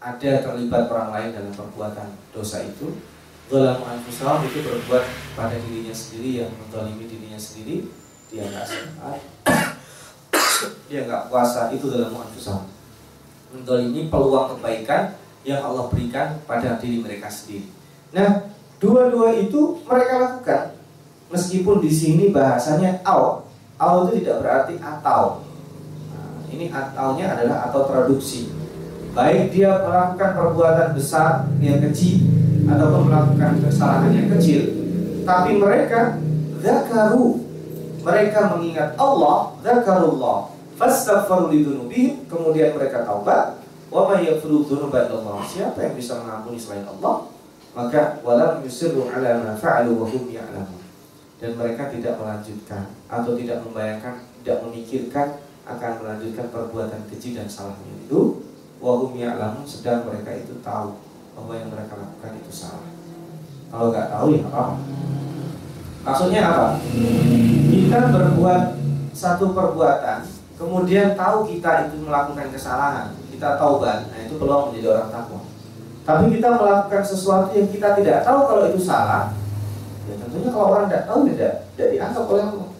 Ada 0.00 0.44
terlibat 0.44 0.92
orang 0.92 1.08
lain 1.08 1.28
dalam 1.32 1.52
perbuatan 1.56 2.08
dosa 2.36 2.60
itu. 2.60 3.00
Zalamu 3.50 3.82
anfusahum 3.82 4.46
itu 4.46 4.62
berbuat 4.62 5.10
pada 5.34 5.58
dirinya 5.58 5.90
sendiri 5.90 6.38
yang 6.38 6.54
mendolimi 6.54 7.10
dirinya 7.10 7.34
sendiri. 7.34 7.90
Dia 8.30 8.46
nggak 8.46 8.62
sempat, 8.62 9.18
dia 10.86 11.02
nggak 11.02 11.26
puasa 11.26 11.74
itu 11.74 11.90
dalam 11.90 12.14
anfusahum. 12.14 12.70
Mendolimi 13.50 14.06
peluang 14.06 14.54
kebaikan 14.54 15.18
yang 15.42 15.66
Allah 15.66 15.90
berikan 15.90 16.38
pada 16.46 16.78
diri 16.78 17.02
mereka 17.02 17.26
sendiri. 17.26 17.66
Nah, 18.14 18.54
dua-dua 18.78 19.34
itu 19.34 19.82
mereka 19.82 20.14
lakukan. 20.22 20.62
Meskipun 21.34 21.82
di 21.82 21.90
sini 21.90 22.30
bahasanya 22.30 23.02
au, 23.02 23.50
au 23.82 23.94
itu 24.06 24.22
tidak 24.22 24.46
berarti 24.46 24.78
atau. 24.78 25.42
Nah, 26.14 26.46
ini 26.54 26.70
ataunya 26.70 27.34
adalah 27.34 27.66
atau 27.66 27.82
traduksi. 27.82 28.54
Baik 29.10 29.50
dia 29.50 29.74
melakukan 29.82 30.38
perbuatan 30.38 30.94
besar 30.94 31.50
yang 31.58 31.82
kecil 31.82 32.30
ataupun 32.66 33.02
melakukan 33.08 33.52
kesalahan 33.62 34.12
yang 34.12 34.28
kecil, 34.36 34.62
tapi 35.24 35.56
mereka 35.56 36.18
zakaru. 36.60 37.46
Mereka 38.00 38.56
mengingat 38.56 38.96
Allah, 38.96 39.52
zakarullah, 39.60 40.48
fastaghfiru 40.80 41.52
lidzunubihim, 41.52 42.24
kemudian 42.32 42.72
mereka 42.72 43.04
taubat, 43.04 43.60
Wa 43.90 44.06
may 44.06 44.22
yaghfiru 44.22 44.62
dzunuba 44.62 45.10
illallah. 45.10 45.42
Siapa 45.42 45.82
yang 45.82 45.98
bisa 45.98 46.22
mengampuni 46.22 46.54
selain 46.54 46.86
Allah? 46.86 47.26
Maka 47.74 48.22
walam 48.22 48.62
yusirru 48.62 49.10
ala 49.10 49.42
ma 49.42 49.52
fa'alu 49.58 49.98
wa 49.98 50.06
hum 50.06 50.30
ya'lamun. 50.30 50.78
Dan 51.42 51.58
mereka 51.58 51.90
tidak 51.90 52.14
melanjutkan 52.22 52.86
atau 53.10 53.34
tidak 53.34 53.66
membayangkan, 53.66 54.22
tidak 54.40 54.58
memikirkan 54.62 55.28
akan 55.66 55.92
melanjutkan 56.02 56.46
perbuatan 56.54 57.02
keji 57.10 57.34
dan 57.34 57.50
salahnya 57.50 57.98
itu. 58.06 58.46
Wa 58.78 58.94
hum 58.94 59.18
ya'lamun 59.18 59.66
sedang 59.66 60.06
mereka 60.06 60.38
itu 60.38 60.54
tahu 60.62 60.94
bahwa 61.40 61.56
yang 61.56 61.72
mereka 61.72 61.96
lakukan 61.96 62.32
itu 62.36 62.52
salah. 62.52 62.84
Kalau 63.72 63.88
nggak 63.88 64.12
tahu 64.12 64.26
ya 64.36 64.44
apa? 64.52 64.64
Maksudnya 66.04 66.40
apa? 66.44 66.68
Kita 67.72 67.98
berbuat 68.12 68.62
satu 69.16 69.56
perbuatan, 69.56 70.28
kemudian 70.60 71.16
tahu 71.16 71.48
kita 71.48 71.88
itu 71.88 71.96
melakukan 72.04 72.52
kesalahan, 72.52 73.16
kita 73.32 73.56
taubat, 73.56 74.12
nah 74.12 74.18
itu 74.20 74.36
peluang 74.36 74.68
menjadi 74.68 75.00
orang 75.00 75.08
takwa. 75.08 75.40
Tapi 76.04 76.24
kita 76.36 76.48
melakukan 76.60 77.04
sesuatu 77.04 77.52
yang 77.56 77.68
kita 77.72 77.96
tidak 77.96 78.24
tahu 78.24 78.40
kalau 78.48 78.64
itu 78.68 78.80
salah, 78.80 79.32
ya 80.08 80.14
tentunya 80.20 80.48
kalau 80.52 80.76
orang 80.76 80.88
tidak 80.92 81.04
tahu 81.08 81.20
tidak 81.32 81.52
tidak 81.76 81.88
dianggap 81.96 82.24
oleh 82.28 82.44
Allah. 82.44 82.70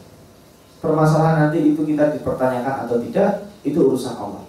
Permasalahan 0.81 1.37
nanti 1.49 1.59
itu 1.61 1.81
kita 1.85 2.05
dipertanyakan 2.17 2.89
atau 2.89 2.97
tidak 3.05 3.53
itu 3.65 3.79
urusan 3.85 4.17
Allah. 4.17 4.45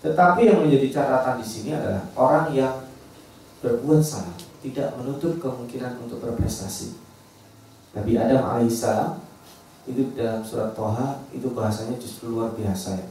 Tetapi 0.00 0.40
yang 0.48 0.64
menjadi 0.64 0.88
catatan 0.88 1.44
di 1.44 1.46
sini 1.46 1.76
adalah 1.76 2.08
orang 2.16 2.48
yang 2.56 2.87
berbuat 3.58 4.02
salah 4.02 4.34
tidak 4.62 4.94
menutup 4.98 5.38
kemungkinan 5.38 6.02
untuk 6.02 6.18
berprestasi. 6.22 6.98
Nabi 7.94 8.18
Adam 8.18 8.42
alaihissalam 8.42 9.22
itu 9.88 10.12
dalam 10.12 10.44
surat 10.44 10.76
Toha 10.76 11.24
itu 11.32 11.50
bahasanya 11.54 11.96
justru 11.96 12.34
luar 12.36 12.52
biasa 12.52 12.98
ya. 12.98 13.06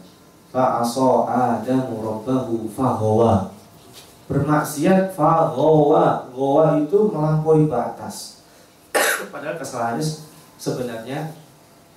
Fa'asa 0.47 1.27
adamu 1.27 1.99
rabbahu 1.99 2.71
fahawa 2.71 3.51
bermaksiat 4.27 5.15
fahawa 5.15 6.27
gawa 6.31 6.79
itu 6.83 6.99
melampaui 7.11 7.67
batas. 7.67 8.43
Padahal 9.33 9.59
kesalahannya 9.59 10.03
sebenarnya 10.59 11.31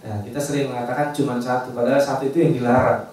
ya, 0.02 0.14
kita 0.24 0.38
sering 0.38 0.70
mengatakan 0.70 1.10
cuma 1.14 1.38
satu 1.42 1.74
padahal 1.74 2.00
satu 2.00 2.30
itu 2.30 2.38
yang 2.38 2.52
dilarang. 2.56 3.10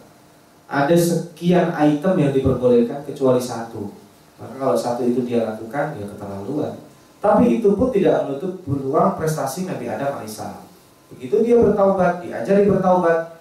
Ada 0.68 0.96
sekian 0.96 1.72
item 1.80 2.14
yang 2.20 2.32
diperbolehkan 2.36 3.04
kecuali 3.08 3.40
satu 3.40 4.07
maka 4.38 4.54
kalau 4.58 4.76
satu 4.78 5.02
itu 5.06 5.26
dia 5.26 5.46
lakukan 5.46 5.98
ya 5.98 6.06
keterlaluan 6.06 6.74
tapi 7.18 7.58
itu 7.60 7.74
pun 7.74 7.90
tidak 7.90 8.26
menutup 8.26 8.62
peluang 8.62 9.18
prestasi 9.18 9.66
Nabi 9.66 9.90
Adam 9.90 10.22
alaihissalam 10.22 10.66
begitu 11.14 11.42
dia 11.42 11.58
bertaubat 11.58 12.22
diajari 12.22 12.70
bertaubat 12.70 13.38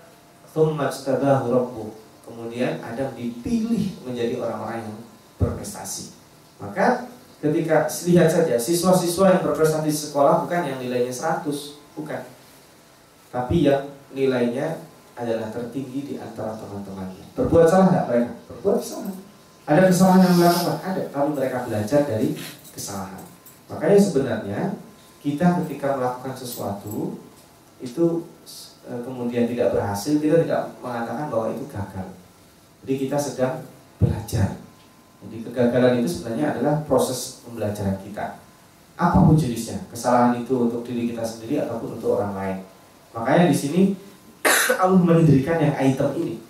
Kemudian 2.24 2.80
Adam 2.80 3.12
dipilih 3.12 4.00
menjadi 4.00 4.40
orang-orang 4.40 4.88
yang 4.88 4.96
berprestasi. 5.36 6.16
Maka 6.56 7.04
ketika 7.44 7.84
lihat 8.08 8.32
saja 8.32 8.56
siswa-siswa 8.56 9.36
yang 9.36 9.42
berprestasi 9.44 9.84
di 9.84 9.92
sekolah 9.92 10.48
bukan 10.48 10.64
yang 10.64 10.80
nilainya 10.80 11.12
100, 11.12 11.44
bukan. 11.92 12.24
Tapi 13.28 13.68
yang 13.68 13.92
nilainya 14.16 14.80
adalah 15.12 15.52
tertinggi 15.52 16.00
di 16.08 16.14
antara 16.16 16.56
teman-temannya. 16.56 17.36
Berbuat 17.36 17.66
salah 17.68 17.86
nggak 17.92 18.06
mereka? 18.08 18.30
Berbuat 18.48 18.80
salah. 18.80 19.12
Ada 19.66 19.90
kesalahan 19.90 20.22
yang 20.22 20.36
mereka 20.38 20.72
Ada. 20.80 21.02
Tapi 21.10 21.28
mereka 21.34 21.56
belajar 21.66 22.00
dari 22.06 22.28
kesalahan. 22.70 23.22
Makanya 23.66 23.98
sebenarnya 23.98 24.60
kita 25.20 25.66
ketika 25.66 25.98
melakukan 25.98 26.34
sesuatu 26.38 27.18
itu 27.82 28.24
E, 28.86 29.02
kemudian 29.02 29.50
tidak 29.50 29.74
berhasil, 29.74 30.14
kita 30.22 30.46
tidak 30.46 30.70
mengatakan 30.78 31.26
bahwa 31.26 31.50
itu 31.50 31.66
gagal. 31.66 32.06
Jadi 32.86 32.94
kita 33.02 33.18
sedang 33.18 33.66
belajar. 33.98 34.62
Jadi 35.26 35.42
kegagalan 35.42 35.98
itu 35.98 36.06
sebenarnya 36.06 36.54
adalah 36.54 36.86
proses 36.86 37.42
pembelajaran 37.42 37.98
kita. 38.06 38.38
apa 38.96 39.20
pun 39.20 39.36
jenisnya 39.36 39.76
kesalahan 39.92 40.40
itu 40.40 40.56
untuk 40.56 40.80
diri 40.80 41.12
kita 41.12 41.20
sendiri 41.20 41.60
ataupun 41.60 42.00
untuk 42.00 42.16
orang 42.16 42.32
lain 42.32 42.56
makanya 43.12 43.52
di 43.52 43.56
sini 43.56 43.80
Allah 44.82 44.96
mendirikan 44.96 45.60
yang 45.60 45.76
item 45.76 46.16
ini 46.16 46.40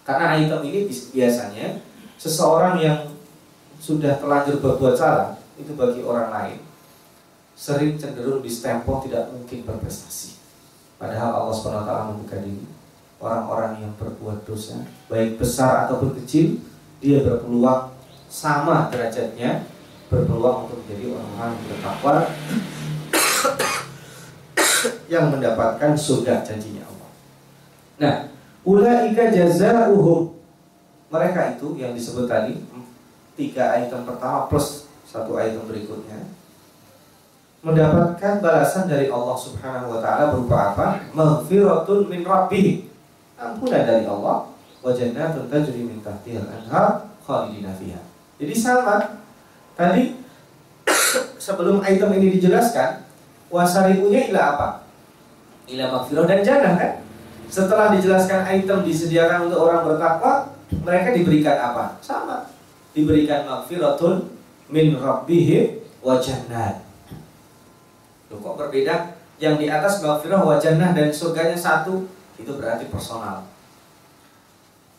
karena 0.00 0.40
item 0.40 0.64
ini 0.64 0.88
biasanya 0.88 1.84
seseorang 2.26 2.82
yang 2.82 2.98
sudah 3.78 4.18
terlanjur 4.18 4.58
berbuat 4.58 4.98
salah 4.98 5.38
itu 5.54 5.70
bagi 5.78 6.02
orang 6.02 6.28
lain 6.34 6.58
sering 7.56 7.96
cenderung 7.96 8.44
distempel 8.44 9.00
tidak 9.00 9.32
mungkin 9.32 9.64
berprestasi. 9.64 10.36
Padahal 11.00 11.40
Allah 11.40 11.54
SWT 11.56 11.92
membuka 12.12 12.36
diri 12.44 12.68
orang-orang 13.16 13.80
yang 13.80 13.92
berbuat 13.96 14.44
dosa, 14.44 14.84
baik 15.08 15.40
besar 15.40 15.88
ataupun 15.88 16.12
kecil, 16.20 16.60
dia 17.00 17.24
berpeluang 17.24 17.96
sama 18.28 18.92
derajatnya, 18.92 19.64
berpeluang 20.12 20.68
untuk 20.68 20.84
menjadi 20.84 21.16
orang-orang 21.16 21.48
yang 21.48 21.64
bertakwa 21.64 22.14
yang 25.12 25.24
mendapatkan 25.32 25.92
surga 25.96 26.44
janjinya 26.44 26.84
Allah. 26.84 27.10
Nah, 27.96 28.16
ulaika 28.68 29.32
jazaohum 29.32 30.35
mereka 31.10 31.54
itu 31.54 31.78
yang 31.78 31.94
disebut 31.94 32.26
tadi 32.26 32.58
tiga 33.36 33.78
item 33.78 34.02
pertama 34.02 34.50
plus 34.50 34.90
satu 35.06 35.38
item 35.38 35.62
berikutnya 35.68 36.36
mendapatkan 37.66 38.38
balasan 38.38 38.86
dari 38.86 39.10
Allah 39.10 39.34
Subhanahu 39.34 39.96
wa 39.96 39.98
taala 39.98 40.30
berupa 40.30 40.70
apa? 40.70 40.86
Maghfiratun 41.10 42.06
min 42.06 42.22
rabbih. 42.22 42.86
Ampunan 43.34 43.82
dari 43.82 44.06
Allah 44.06 44.46
wa 44.80 44.90
jannatun 44.94 45.50
tajri 45.50 45.82
min 45.82 45.98
tahtihal 45.98 46.46
anhar 46.46 47.10
khalidina 47.26 47.74
fiha. 47.74 47.98
Jadi 48.38 48.54
sama 48.54 49.18
tadi 49.74 50.14
sebelum 51.44 51.82
item 51.82 52.14
ini 52.22 52.38
dijelaskan 52.38 53.02
wasariunya 53.50 54.30
ila 54.30 54.40
apa? 54.54 54.68
Ila 55.66 55.84
maghfirah 55.90 56.24
dan 56.30 56.40
jannah 56.46 56.74
kan? 56.78 56.92
Setelah 57.50 57.90
dijelaskan 57.98 58.46
item 58.46 58.86
disediakan 58.86 59.50
untuk 59.50 59.66
orang 59.66 59.82
bertakwa, 59.82 60.54
mereka 60.70 61.14
diberikan 61.14 61.56
apa? 61.58 61.98
Sama. 62.02 62.50
Diberikan 62.96 63.46
maghfiratun 63.46 64.32
min 64.72 64.98
rabbihim 64.98 65.84
wa 66.02 66.18
jannat 66.18 66.86
Loh, 68.26 68.42
kok 68.42 68.58
berbeda? 68.58 69.14
Yang 69.38 69.54
di 69.62 69.66
atas 69.70 70.02
maghfirah 70.02 70.42
wa 70.42 70.56
jannah 70.58 70.90
dan 70.96 71.12
surganya 71.12 71.54
satu, 71.54 72.08
itu 72.40 72.50
berarti 72.56 72.90
personal. 72.90 73.46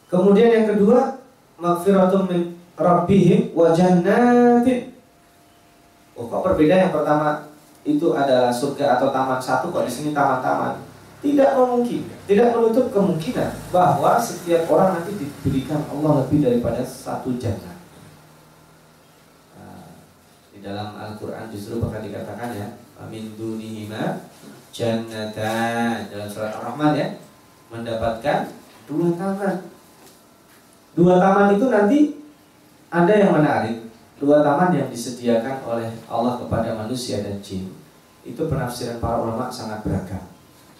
Kemudian 0.07 0.47
yang 0.47 0.67
kedua, 0.71 1.19
maghfiratun 1.59 2.23
min 2.31 2.41
rabbihim 2.79 3.51
wa 3.51 3.75
jannatin. 3.75 4.95
Oh, 6.15 6.31
kok 6.31 6.43
berbeda 6.47 6.87
yang 6.87 6.93
pertama 6.95 7.51
itu 7.83 8.15
adalah 8.15 8.53
surga 8.53 8.99
atau 8.99 9.11
taman 9.11 9.41
satu, 9.43 9.67
kok 9.73 9.83
di 9.83 9.91
sini 9.91 10.09
taman-taman? 10.15 10.86
Tidak 11.27 11.59
memungkinkan, 11.59 12.19
tidak 12.23 12.55
menutup 12.55 12.87
kemungkinan 12.95 13.51
bahwa 13.67 14.15
setiap 14.15 14.63
orang 14.71 14.95
nanti 14.95 15.11
diberikan 15.19 15.83
Allah 15.91 16.23
lebih 16.23 16.39
daripada 16.39 16.79
satu 16.87 17.35
jannah. 17.35 17.75
Nah, 19.59 19.91
di 20.55 20.63
dalam 20.63 20.95
Al-Quran 20.95 21.51
justru 21.51 21.83
bahkan 21.83 21.99
dikatakan 22.07 22.55
ya 22.55 22.67
min 23.11 23.35
dunihima 23.35 24.23
jannatan 24.71 26.07
dalam 26.07 26.31
surat 26.31 26.55
Ar-Rahman 26.63 26.95
ya 26.95 27.07
mendapatkan 27.75 28.47
dua 28.87 29.11
taman. 29.19 29.67
Dua 30.95 31.19
taman 31.19 31.59
itu 31.59 31.65
nanti 31.67 31.99
ada 32.87 33.13
yang 33.19 33.35
menarik. 33.35 33.83
Dua 34.15 34.47
taman 34.47 34.71
yang 34.71 34.87
disediakan 34.87 35.59
oleh 35.67 35.91
Allah 36.07 36.39
kepada 36.39 36.71
manusia 36.71 37.19
dan 37.19 37.35
jin. 37.43 37.67
Itu 38.23 38.47
penafsiran 38.47 39.03
para 39.03 39.19
ulama 39.19 39.51
sangat 39.51 39.83
beragam. 39.83 40.36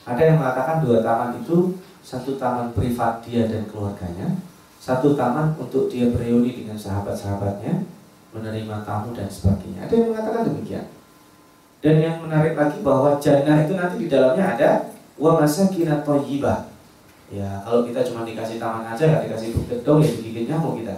Ada 0.08 0.22
yang 0.24 0.38
mengatakan 0.40 0.80
dua 0.80 1.04
taman 1.04 1.36
itu 1.44 1.76
satu 2.00 2.40
taman 2.40 2.72
privat 2.72 3.20
dia 3.28 3.44
dan 3.52 3.68
keluarganya, 3.68 4.40
satu 4.80 5.20
taman 5.20 5.52
untuk 5.60 5.92
dia 5.92 6.08
bereuni 6.08 6.64
dengan 6.64 6.80
sahabat-sahabatnya, 6.80 7.84
menerima 8.32 8.88
tamu 8.88 9.12
dan 9.12 9.28
sebagainya. 9.28 9.84
Ada 9.84 9.94
yang 10.00 10.08
mengatakan 10.16 10.48
demikian. 10.48 10.86
Dan 11.84 11.96
yang 12.00 12.24
menarik 12.24 12.56
lagi 12.56 12.80
bahwa 12.80 13.20
jannah 13.20 13.68
itu 13.68 13.76
nanti 13.76 13.96
di 14.00 14.08
dalamnya 14.08 14.56
ada 14.56 14.70
wa 15.20 15.44
masakin 15.44 15.92
thayyibah. 15.92 16.72
Ya, 17.28 17.60
kalau 17.68 17.84
kita 17.84 18.08
cuma 18.08 18.24
dikasih 18.24 18.56
taman 18.56 18.88
aja 18.88 19.04
nggak 19.04 19.28
dikasih 19.28 19.52
gedung 19.68 20.00
ya 20.00 20.08
digigit 20.08 20.48
nyamuk 20.48 20.80
kita. 20.80 20.96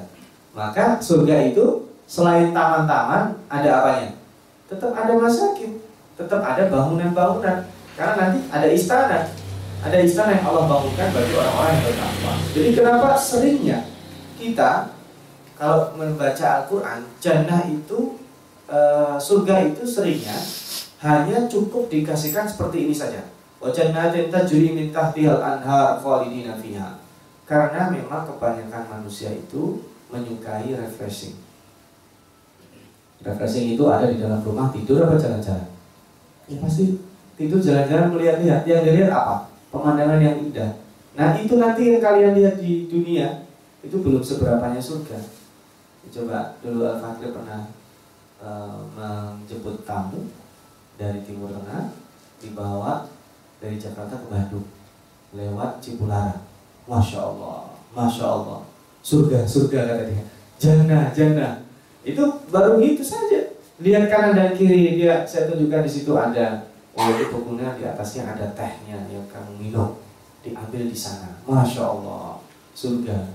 Maka 0.54 1.02
surga 1.02 1.50
itu 1.50 1.89
selain 2.06 2.54
taman-taman 2.54 3.34
ada 3.50 3.69
apanya? 3.82 4.13
Tetap 4.69 4.93
ada 4.93 5.17
masakin, 5.17 5.82
tetap 6.13 6.45
ada 6.45 6.69
bangunan-bangunan. 6.69 7.65
Karena 8.00 8.16
nanti 8.16 8.40
ada 8.48 8.68
istana. 8.72 9.28
Ada 9.84 9.98
istana 10.00 10.40
yang 10.40 10.48
Allah 10.48 10.72
bangunkan 10.72 11.12
bagi 11.12 11.34
orang-orang 11.36 11.72
yang 11.76 11.84
bertakwa. 11.92 12.34
Jadi 12.56 12.70
kenapa 12.72 13.08
seringnya 13.20 13.80
kita 14.40 14.96
kalau 15.60 15.92
membaca 16.00 16.64
Al-Quran, 16.64 17.04
jannah 17.20 17.68
itu, 17.68 18.16
e, 18.72 18.80
surga 19.20 19.68
itu 19.68 19.84
seringnya 19.84 20.40
hanya 21.04 21.52
cukup 21.52 21.92
dikasihkan 21.92 22.48
seperti 22.48 22.88
ini 22.88 22.96
saja. 22.96 23.28
Anhar. 25.44 26.00
Karena 27.44 27.92
memang 27.92 28.24
kebanyakan 28.24 28.84
manusia 28.88 29.36
itu 29.36 29.84
menyukai 30.08 30.72
refreshing. 30.72 31.36
Refreshing 33.20 33.76
itu 33.76 33.84
ada 33.92 34.08
di 34.08 34.16
dalam 34.16 34.40
rumah 34.40 34.72
tidur 34.72 35.04
apa 35.04 35.20
jalan-jalan? 35.20 35.68
Ya 36.48 36.56
pasti 36.64 37.09
tidur 37.39 37.63
jalan-jalan 37.63 38.12
melihat-lihat. 38.12 38.67
Yang 38.67 38.82
dilihat 38.91 39.15
apa? 39.15 39.47
Pemandangan 39.71 40.19
yang 40.19 40.36
indah. 40.43 40.75
Nah 41.15 41.39
itu 41.39 41.56
nanti 41.56 41.95
yang 41.95 42.04
kalian 42.04 42.36
lihat 42.36 42.60
di 42.60 42.91
dunia 42.91 43.47
itu 43.80 43.95
belum 44.04 44.19
seberapanya 44.19 44.84
surga. 44.84 45.15
Coba 46.10 46.58
dulu 46.60 46.84
Al-Fakir 46.89 47.32
pernah 47.32 47.69
uh, 48.41 48.82
menjemput 48.97 49.86
tamu 49.86 50.25
dari 50.97 51.21
Timur 51.21 51.54
Tengah 51.54 51.93
dibawa 52.41 53.06
dari 53.62 53.78
Jakarta 53.78 54.17
ke 54.17 54.28
Bandung 54.28 54.67
lewat 55.36 55.80
Cipularang. 55.80 56.43
Masya 56.89 57.19
Allah, 57.21 57.69
Masya 57.93 58.25
Allah. 58.25 58.60
Surga, 59.06 59.45
surga 59.45 59.86
kata 59.86 60.04
dia. 60.10 60.23
Jannah, 60.58 61.13
jannah. 61.13 61.62
Itu 62.02 62.41
baru 62.49 62.82
gitu 62.82 63.06
saja. 63.06 63.54
Lihat 63.80 64.10
kanan 64.10 64.34
dan 64.36 64.52
kiri 64.58 64.97
dia, 64.97 65.23
saya 65.23 65.47
tunjukkan 65.47 65.86
di 65.86 65.91
situ 65.91 66.12
ada. 66.17 66.68
Oh 67.00 67.08
itu 67.16 67.32
pokoknya 67.32 67.80
di 67.80 67.88
atasnya 67.88 68.28
ada 68.28 68.52
tehnya 68.52 69.00
yang 69.08 69.24
kamu 69.32 69.56
minum. 69.56 69.96
Diambil 70.44 70.92
di 70.92 70.98
sana. 71.00 71.40
Masya 71.48 71.80
Allah, 71.88 72.44
surga. 72.76 73.32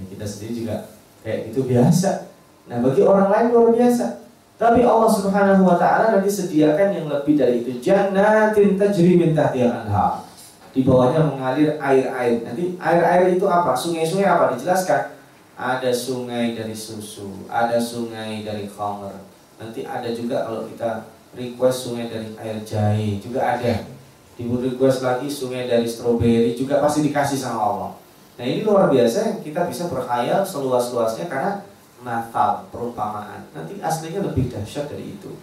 Ya, 0.00 0.02
kita 0.08 0.24
sendiri 0.24 0.64
juga 0.64 0.88
kayak 1.20 1.52
itu 1.52 1.60
biasa. 1.68 2.32
Nah 2.72 2.80
bagi 2.80 3.04
orang 3.04 3.28
lain 3.28 3.46
luar 3.52 3.76
biasa. 3.76 4.24
Tapi 4.56 4.80
Allah 4.80 5.10
Subhanahu 5.12 5.68
wa 5.68 5.76
taala 5.76 6.16
nanti 6.16 6.32
sediakan 6.32 6.88
yang 6.96 7.06
lebih 7.12 7.36
dari 7.36 7.60
itu. 7.60 7.76
Jannatin 7.84 8.80
tajri 8.80 9.20
min 9.20 9.36
tahtihal 9.36 9.84
anhar. 9.84 10.24
Di 10.72 10.80
bawahnya 10.80 11.28
mengalir 11.28 11.76
air-air. 11.76 12.48
Nanti 12.48 12.80
air-air 12.80 13.36
itu 13.36 13.44
apa? 13.44 13.76
Sungai-sungai 13.76 14.24
apa? 14.24 14.56
Dijelaskan. 14.56 15.12
Ada 15.52 15.92
sungai 15.92 16.56
dari 16.56 16.72
susu, 16.72 17.44
ada 17.44 17.76
sungai 17.76 18.40
dari 18.40 18.64
khamr. 18.64 19.12
Nanti 19.60 19.84
ada 19.84 20.08
juga 20.08 20.48
kalau 20.48 20.64
kita 20.64 21.12
request 21.36 21.88
sungai 21.88 22.08
dari 22.08 22.32
air 22.36 22.58
jahe. 22.64 23.18
Juga 23.20 23.56
ada. 23.56 23.88
Di 24.36 24.44
request 24.48 25.04
lagi 25.04 25.28
sungai 25.28 25.68
dari 25.68 25.84
stroberi 25.84 26.56
juga 26.56 26.80
pasti 26.80 27.04
dikasih 27.04 27.38
sama 27.38 27.60
Allah. 27.60 27.92
Nah 28.40 28.44
ini 28.48 28.64
luar 28.64 28.88
biasa 28.88 29.44
kita 29.44 29.68
bisa 29.68 29.92
berkhayal 29.92 30.40
seluas-luasnya 30.42 31.28
karena 31.28 31.62
natal 32.00 32.66
perumpamaan. 32.72 33.44
Nanti 33.52 33.78
aslinya 33.78 34.24
lebih 34.24 34.48
dahsyat 34.48 34.88
dari 34.88 35.14
itu. 35.16 35.36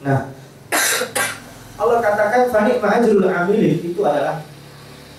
Nah 0.00 0.32
Allah 1.80 1.98
katakan 2.00 2.48
fani 2.48 2.80
ma'ajrul 2.80 3.28
amilin 3.28 3.76
itu 3.82 4.00
adalah 4.02 4.40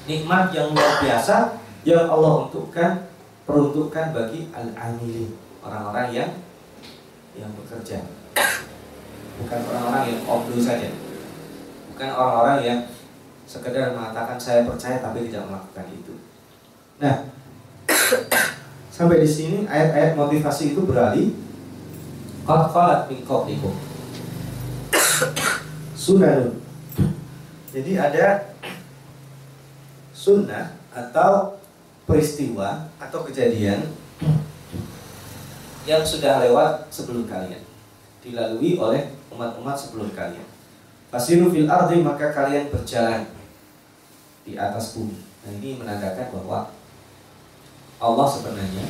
nikmat 0.10 0.54
yang 0.54 0.74
luar 0.74 1.02
biasa 1.02 1.62
yang 1.86 2.10
Allah 2.10 2.50
untukkan 2.50 3.06
peruntukkan 3.46 4.10
bagi 4.14 4.50
al-amilin 4.50 5.30
orang-orang 5.62 6.08
yang 6.10 6.32
yang 7.38 7.52
bekerja 7.54 8.02
bukan 9.42 9.60
orang-orang 9.72 10.04
yang 10.12 10.20
obdu 10.28 10.58
saja 10.62 10.90
bukan 11.92 12.10
orang-orang 12.12 12.60
yang 12.64 12.80
sekedar 13.46 13.94
mengatakan 13.94 14.40
saya 14.40 14.66
percaya 14.66 15.04
tapi 15.04 15.28
tidak 15.28 15.48
melakukan 15.48 15.86
itu 15.92 16.14
nah 17.00 17.28
Sampai 18.96 19.20
di 19.20 19.28
sini 19.28 19.68
ayat-ayat 19.68 20.16
motivasi 20.16 20.72
itu 20.72 20.88
beralih 20.88 21.36
Qad 22.48 23.12
qablikum. 23.28 23.76
Sunnah. 26.00 26.56
Jadi 27.76 27.92
ada 28.00 28.56
sunnah 30.16 30.80
atau 30.96 31.60
peristiwa 32.08 32.88
atau 32.96 33.28
kejadian 33.28 33.84
yang 35.90 36.00
sudah 36.08 36.40
lewat 36.48 36.88
sebelum 36.88 37.28
kalian. 37.28 37.68
dilalui 38.26 38.74
oleh 38.82 39.14
umat-umat 39.36 39.76
sebelum 39.76 40.16
kalian. 40.16 40.48
Fasiru 41.12 41.52
fil 41.52 41.70
ardi 41.70 42.02
maka 42.02 42.32
kalian 42.32 42.72
berjalan 42.72 43.28
di 44.48 44.56
atas 44.56 44.98
bumi. 44.98 45.20
Nah 45.46 45.52
ini 45.62 45.78
menandakan 45.78 46.28
bahwa 46.34 46.60
Allah 48.02 48.28
sebenarnya 48.28 48.86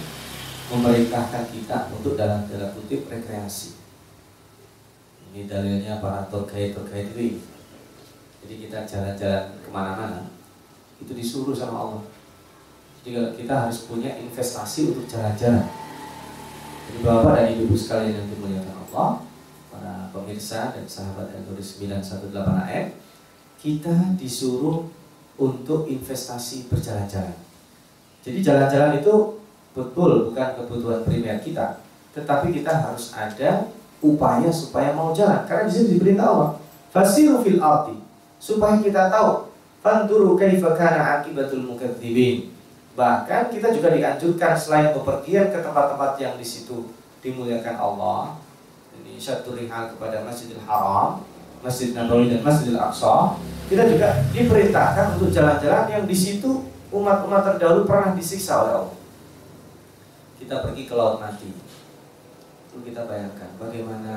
memerintahkan 0.71 1.43
kita 1.53 1.93
untuk 1.93 2.17
dalam 2.17 2.47
dalam 2.49 2.73
kutip 2.73 3.05
rekreasi. 3.11 3.77
Ini 5.29 5.45
dalilnya 5.45 5.99
para 5.99 6.25
tokai 6.31 6.71
tokai 6.71 7.11
itu. 7.11 7.43
Jadi 8.45 8.53
kita 8.65 8.85
jalan-jalan 8.85 9.57
ke 9.61 9.69
mana-mana 9.73 10.29
itu 11.01 11.11
disuruh 11.11 11.53
sama 11.53 11.77
Allah. 11.81 12.03
Jadi 13.03 13.37
kita 13.43 13.67
harus 13.67 13.85
punya 13.85 14.17
investasi 14.17 14.95
untuk 14.95 15.05
jalan-jalan. 15.05 15.65
Jadi 16.85 16.97
bapak 17.01 17.33
dan 17.37 17.57
ibu 17.57 17.73
sekalian 17.73 18.17
yang 18.21 18.27
dimuliakan 18.29 18.75
Allah, 18.89 19.24
pemirsa 20.15 20.71
dan 20.71 20.87
sahabat 20.87 21.35
yang 21.35 21.43
tulis 21.43 21.75
918 21.75 22.31
AM, 22.71 22.87
kita 23.59 24.15
disuruh 24.15 24.87
untuk 25.35 25.91
investasi 25.91 26.71
berjalan-jalan. 26.71 27.35
Jadi 28.23 28.39
jalan-jalan 28.39 29.03
itu 29.03 29.43
betul 29.75 30.31
bukan 30.31 30.47
kebutuhan 30.55 31.03
primer 31.03 31.43
kita, 31.43 31.83
tetapi 32.15 32.55
kita 32.55 32.71
harus 32.71 33.11
ada 33.11 33.67
upaya 33.99 34.47
supaya 34.47 34.95
mau 34.95 35.11
jalan. 35.11 35.43
Karena 35.43 35.67
di 35.67 35.71
sini 35.75 35.99
diperintah 35.99 36.25
Allah, 36.25 36.49
fasiru 36.95 37.43
fil 37.43 37.59
arti 37.59 37.99
supaya 38.39 38.79
kita 38.79 39.11
tahu 39.11 39.51
fanturu 39.83 40.39
kaifa 40.39 40.73
kana 40.79 41.19
akibatul 41.19 41.67
mukadzibin. 41.67 42.55
Bahkan 42.95 43.51
kita 43.51 43.75
juga 43.75 43.91
dianjurkan 43.91 44.55
selain 44.55 44.95
bepergian 44.95 45.51
ke 45.51 45.59
tempat-tempat 45.59 46.15
yang 46.15 46.39
di 46.39 46.47
situ 46.47 46.87
dimuliakan 47.19 47.75
Allah, 47.75 48.39
ini 49.01 49.19
satu 49.19 49.57
rihal 49.57 49.95
kepada 49.95 50.23
Masjidil 50.23 50.61
Haram, 50.63 51.25
Masjid 51.65 51.97
Nabawi 51.97 52.29
dan 52.29 52.45
Masjidil 52.45 52.77
Aqsa, 52.77 53.39
kita 53.65 53.89
juga 53.89 54.21
diperintahkan 54.29 55.17
untuk 55.17 55.33
jalan-jalan 55.33 55.89
yang 55.89 56.03
di 56.05 56.13
situ 56.13 56.69
umat-umat 56.93 57.41
terdahulu 57.41 57.89
pernah 57.89 58.13
disiksa 58.13 58.61
oleh 58.61 58.73
Allah. 58.77 58.97
Kita 60.37 60.61
pergi 60.61 60.85
ke 60.85 60.93
laut 60.93 61.17
mati. 61.17 61.49
Lalu 62.75 62.91
kita 62.91 63.07
bayangkan 63.09 63.49
bagaimana 63.57 64.15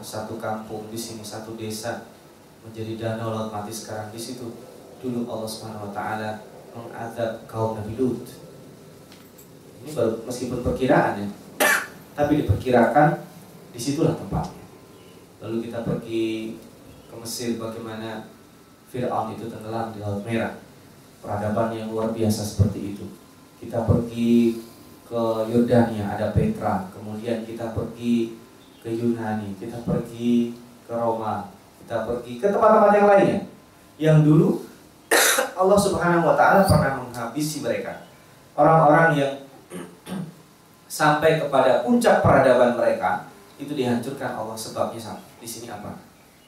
satu 0.00 0.40
kampung 0.40 0.88
di 0.88 0.96
sini, 0.96 1.20
satu 1.20 1.58
desa 1.58 2.08
menjadi 2.64 2.96
danau 2.96 3.34
laut 3.34 3.50
mati 3.52 3.74
sekarang 3.74 4.08
di 4.08 4.18
situ. 4.18 4.56
Dulu 5.02 5.28
Allah 5.28 5.50
Subhanahu 5.50 5.90
wa 5.90 5.92
taala 5.92 6.40
mengadab 6.72 7.44
kaum 7.44 7.76
Nabi 7.76 7.94
Lut. 8.00 8.24
Ini 9.84 9.92
baru 9.92 10.24
meskipun 10.24 10.64
perkiraan 10.64 11.20
ya, 11.20 11.28
tapi 12.16 12.42
diperkirakan 12.42 13.22
di 13.76 13.80
situlah 13.84 14.16
tempatnya. 14.16 14.64
Lalu 15.44 15.68
kita 15.68 15.84
pergi 15.84 16.56
ke 17.12 17.14
Mesir 17.20 17.60
bagaimana 17.60 18.24
Fir'aun 18.88 19.36
itu 19.36 19.52
tenggelam 19.52 19.92
di 19.92 20.00
Laut 20.00 20.24
Merah 20.24 20.56
peradaban 21.20 21.76
yang 21.76 21.92
luar 21.92 22.16
biasa 22.16 22.40
seperti 22.40 22.96
itu. 22.96 23.04
Kita 23.60 23.84
pergi 23.84 24.64
ke 25.04 25.22
Yordania 25.52 26.16
ada 26.16 26.32
Petra, 26.32 26.88
kemudian 26.96 27.44
kita 27.44 27.76
pergi 27.76 28.40
ke 28.80 28.88
Yunani, 28.88 29.52
kita 29.60 29.84
pergi 29.84 30.56
ke 30.88 30.92
Roma, 30.96 31.52
kita 31.84 32.08
pergi 32.08 32.40
ke 32.40 32.48
tempat-tempat 32.48 32.92
yang 32.96 33.06
lainnya. 33.12 33.38
Yang 34.00 34.18
dulu 34.24 34.48
Allah 35.60 35.78
Subhanahu 35.78 36.24
wa 36.24 36.34
taala 36.34 36.64
pernah 36.64 37.04
menghabisi 37.04 37.60
mereka. 37.60 38.08
Orang-orang 38.56 39.20
yang 39.20 39.32
sampai 40.88 41.44
kepada 41.44 41.84
puncak 41.84 42.24
peradaban 42.24 42.72
mereka 42.80 43.35
itu 43.56 43.72
dihancurkan 43.72 44.36
Allah 44.36 44.56
sebabnya 44.56 45.20
di 45.40 45.48
sini 45.48 45.72
apa? 45.72 45.96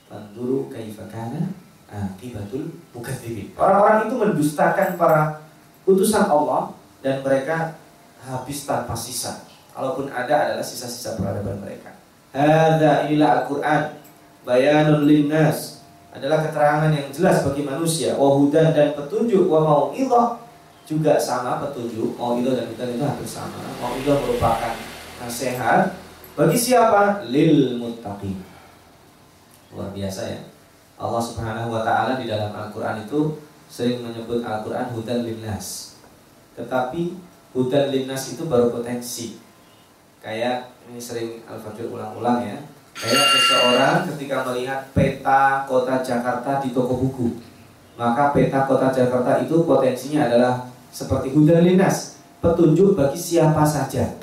Manduru 0.08 0.68
kaifakana 0.68 1.52
akibatul 1.88 2.68
mukadzibin. 2.92 3.52
Orang-orang 3.56 4.08
itu 4.08 4.14
mendustakan 4.16 5.00
para 5.00 5.40
utusan 5.88 6.28
Allah 6.28 6.76
dan 7.00 7.24
mereka 7.24 7.80
habis 8.20 8.68
tanpa 8.68 8.92
sisa. 8.92 9.48
Kalaupun 9.72 10.12
ada 10.12 10.52
adalah 10.52 10.64
sisa-sisa 10.64 11.16
peradaban 11.16 11.64
mereka. 11.64 11.96
Hadza 12.34 13.08
inilah 13.08 13.40
Al-Qur'an 13.40 13.96
bayanun 14.44 15.08
linnas 15.08 15.80
adalah 16.12 16.44
keterangan 16.44 16.90
yang 16.92 17.08
jelas 17.12 17.44
bagi 17.44 17.62
manusia 17.64 18.16
wahudan 18.16 18.72
dan 18.76 18.92
petunjuk 18.92 19.48
wa 19.48 19.60
mau'idhah 19.64 20.40
juga 20.88 21.20
sama 21.20 21.60
petunjuk 21.62 22.16
mau'idhah 22.16 22.56
dan 22.58 22.66
hudan 22.68 22.88
itu 22.96 23.04
hampir 23.04 23.28
sama 23.28 23.60
mau'idhah 23.80 24.16
merupakan 24.24 24.74
nasihat 25.20 25.94
bagi 26.38 26.54
siapa 26.54 27.26
lil 27.26 27.82
muttaqin 27.82 28.38
luar 29.74 29.90
biasa 29.90 30.22
ya 30.30 30.40
Allah 30.98 31.22
Subhanahu 31.22 31.70
wa 31.70 31.82
taala 31.86 32.18
di 32.18 32.26
dalam 32.26 32.50
Al-Qur'an 32.50 33.06
itu 33.06 33.38
sering 33.70 34.02
menyebut 34.02 34.42
Al-Qur'an 34.42 34.90
hudan 34.90 35.22
linnas. 35.22 35.94
Tetapi 36.58 37.14
hudan 37.54 37.94
linnas 37.94 38.34
itu 38.34 38.50
baru 38.50 38.74
potensi. 38.74 39.38
Kayak 40.18 40.74
ini 40.90 40.98
sering 40.98 41.46
Al-Fakir 41.46 41.86
ulang-ulang 41.86 42.42
ya. 42.42 42.58
Kayak 42.98 43.30
seseorang 43.30 43.96
ketika 44.10 44.42
melihat 44.50 44.90
peta 44.90 45.62
kota 45.70 46.02
Jakarta 46.02 46.58
di 46.58 46.74
toko 46.74 46.98
buku. 46.98 47.38
Maka 47.94 48.34
peta 48.34 48.66
kota 48.66 48.90
Jakarta 48.90 49.38
itu 49.38 49.62
potensinya 49.62 50.26
adalah 50.26 50.66
seperti 50.90 51.30
hudan 51.30 51.62
linnas, 51.62 52.18
petunjuk 52.42 52.98
bagi 52.98 53.14
siapa 53.14 53.62
saja. 53.62 54.18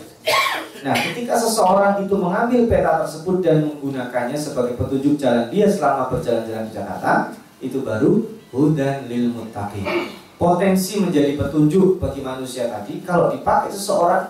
Nah, 0.86 0.94
ketika 0.94 1.34
seseorang 1.34 2.06
itu 2.06 2.14
mengambil 2.14 2.70
peta 2.70 3.02
tersebut 3.02 3.42
dan 3.42 3.66
menggunakannya 3.66 4.38
sebagai 4.38 4.78
petunjuk 4.78 5.18
jalan 5.18 5.50
dia 5.50 5.66
selama 5.66 6.14
berjalan-jalan 6.14 6.70
di 6.70 6.74
Jakarta, 6.78 7.34
itu 7.58 7.82
baru 7.82 8.22
hudan 8.54 9.10
lil 9.10 9.34
muttaqin. 9.34 10.14
Potensi 10.38 11.02
menjadi 11.02 11.34
petunjuk 11.42 11.98
bagi 11.98 12.22
manusia 12.22 12.70
tadi 12.70 13.02
kalau 13.02 13.34
dipakai 13.34 13.74
seseorang 13.74 14.30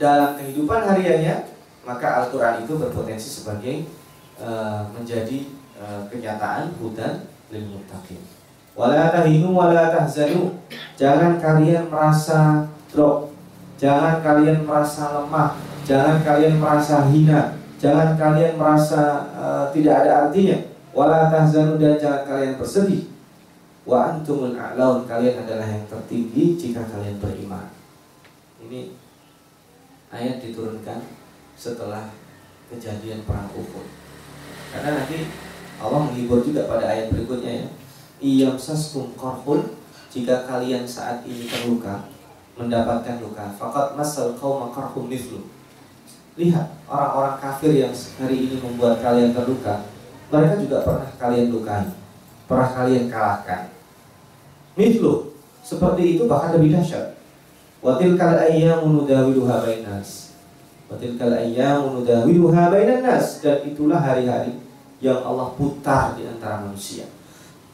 dalam 0.00 0.40
kehidupan 0.40 0.80
hariannya, 0.80 1.52
maka 1.84 2.24
Al-Qur'an 2.24 2.64
itu 2.64 2.72
berpotensi 2.80 3.28
sebagai 3.28 3.84
uh, 4.40 4.88
menjadi 4.96 5.44
uh, 5.76 6.08
kenyataan 6.08 6.72
hudan 6.80 7.28
lil 7.52 7.68
muttaqin. 7.68 8.24
Wala 8.72 9.12
tahinu 9.12 9.52
wala. 9.52 9.92
Jangan 10.96 11.36
kalian 11.36 11.92
merasa 11.92 12.64
drop. 12.88 13.28
Jangan 13.76 14.24
kalian 14.24 14.64
merasa 14.64 15.20
lemah 15.20 15.71
Jangan 15.82 16.22
kalian 16.22 16.62
merasa 16.62 17.10
hina, 17.10 17.58
jangan 17.82 18.14
kalian 18.14 18.54
merasa 18.54 19.26
uh, 19.34 19.66
tidak 19.74 20.06
ada 20.06 20.28
artinya. 20.28 20.58
Wala 20.94 21.32
tahzanu 21.32 21.80
dan 21.80 21.98
jangan 21.98 22.22
kalian 22.28 22.54
bersedih. 22.60 23.10
Wa 23.82 24.14
antumul 24.14 24.54
a'laun 24.54 25.02
kalian 25.10 25.42
adalah 25.42 25.66
yang 25.66 25.82
tertinggi 25.90 26.54
jika 26.54 26.86
kalian 26.86 27.18
beriman. 27.18 27.66
Ini 28.62 28.94
ayat 30.14 30.38
diturunkan 30.38 31.02
setelah 31.58 32.14
kejadian 32.70 33.26
perang 33.26 33.50
Uhud. 33.50 33.86
Karena 34.70 35.02
nanti 35.02 35.26
Allah 35.82 36.00
menghibur 36.06 36.46
juga 36.46 36.70
pada 36.70 36.86
ayat 36.86 37.10
berikutnya 37.10 37.66
ya. 37.66 37.68
Iyam 38.22 38.54
saskum 38.54 39.18
jika 40.12 40.46
kalian 40.46 40.86
saat 40.86 41.26
ini 41.26 41.50
terluka 41.50 42.06
mendapatkan 42.54 43.18
luka 43.18 43.50
fakat 43.58 43.96
masal 43.98 44.36
kaum 44.38 44.68
makarhum 44.68 45.08
mithlu 45.08 45.42
Lihat 46.32 46.66
orang-orang 46.88 47.36
kafir 47.40 47.72
yang 47.76 47.92
hari 47.92 48.48
ini 48.48 48.56
membuat 48.56 49.04
kalian 49.04 49.36
terluka 49.36 49.84
Mereka 50.32 50.64
juga 50.64 50.80
pernah 50.80 51.10
kalian 51.20 51.52
lukai 51.52 51.92
Pernah 52.48 52.70
kalian 52.72 53.04
kalahkan. 53.12 53.68
Mithlu 54.76 55.36
Seperti 55.60 56.16
itu 56.16 56.26
bahkan 56.26 56.58
lebih 56.58 56.74
dahsyat. 56.74 57.14
Watil 57.82 58.18
kal 58.18 58.34
ayyamu 58.34 59.02
nudawiluha 59.02 59.62
bainas. 59.62 60.34
Watil 60.90 61.14
kal 61.14 61.30
ayyamu 61.32 62.02
nudawiluha 62.02 62.68
bainas. 62.68 63.40
Dan 63.40 63.62
itulah 63.62 64.02
hari-hari 64.02 64.58
yang 64.98 65.22
Allah 65.22 65.54
putar 65.54 66.18
di 66.18 66.26
antara 66.26 66.66
manusia. 66.66 67.06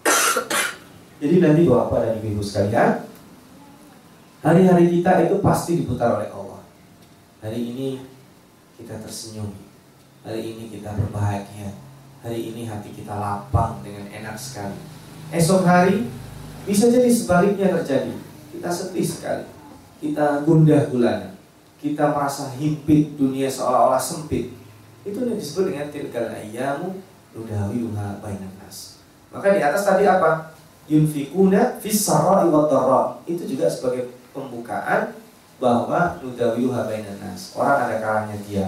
Jadi 1.20 1.42
nanti 1.42 1.64
Bapak 1.66 1.98
dan 2.04 2.14
Ibu 2.22 2.40
sekalian 2.44 3.08
Hari-hari 4.38 4.86
kita 4.86 5.26
itu 5.26 5.42
pasti 5.42 5.82
diputar 5.82 6.14
oleh 6.14 6.30
Allah. 6.30 6.62
Hari 7.42 7.58
ini 7.58 7.98
kita 8.78 8.94
tersenyum. 9.02 9.50
Hari 10.22 10.54
ini 10.54 10.70
kita 10.70 10.94
berbahagia. 10.94 11.74
Hari 12.22 12.54
ini 12.54 12.70
hati 12.70 12.94
kita 12.94 13.10
lapang 13.10 13.82
dengan 13.82 14.06
enak 14.06 14.38
sekali. 14.38 14.78
Esok 15.34 15.66
hari 15.66 16.06
bisa 16.62 16.86
jadi 16.86 17.10
sebaliknya 17.10 17.74
terjadi. 17.74 18.14
Kita 18.54 18.70
sedih 18.70 19.06
sekali. 19.06 19.44
Kita 19.98 20.46
gundah 20.46 20.86
gulana. 20.94 21.34
Kita 21.82 22.14
merasa 22.14 22.54
himpit 22.54 23.18
dunia 23.18 23.50
seolah-olah 23.50 23.98
sempit. 23.98 24.54
Itu 25.02 25.26
yang 25.26 25.38
disebut 25.38 25.74
dengan 25.74 25.90
tilkal 25.90 26.30
ayyamu 26.30 27.02
nudawiluha 27.34 28.22
bainan 28.22 28.54
nas. 28.62 29.02
Maka 29.34 29.54
di 29.54 29.62
atas 29.62 29.86
tadi 29.86 30.06
apa? 30.06 30.54
Yunfikuna 30.88 31.78
fis 31.82 32.02
sarai 32.02 32.48
Itu 33.26 33.42
juga 33.44 33.66
sebagai 33.70 34.10
pembukaan 34.34 35.14
bahwa 35.58 36.18
nudawiluha 36.22 36.86
bainan 36.86 37.18
nas. 37.22 37.54
Orang 37.58 37.90
ada 37.90 37.98
kalanya 37.98 38.38
dia 38.46 38.66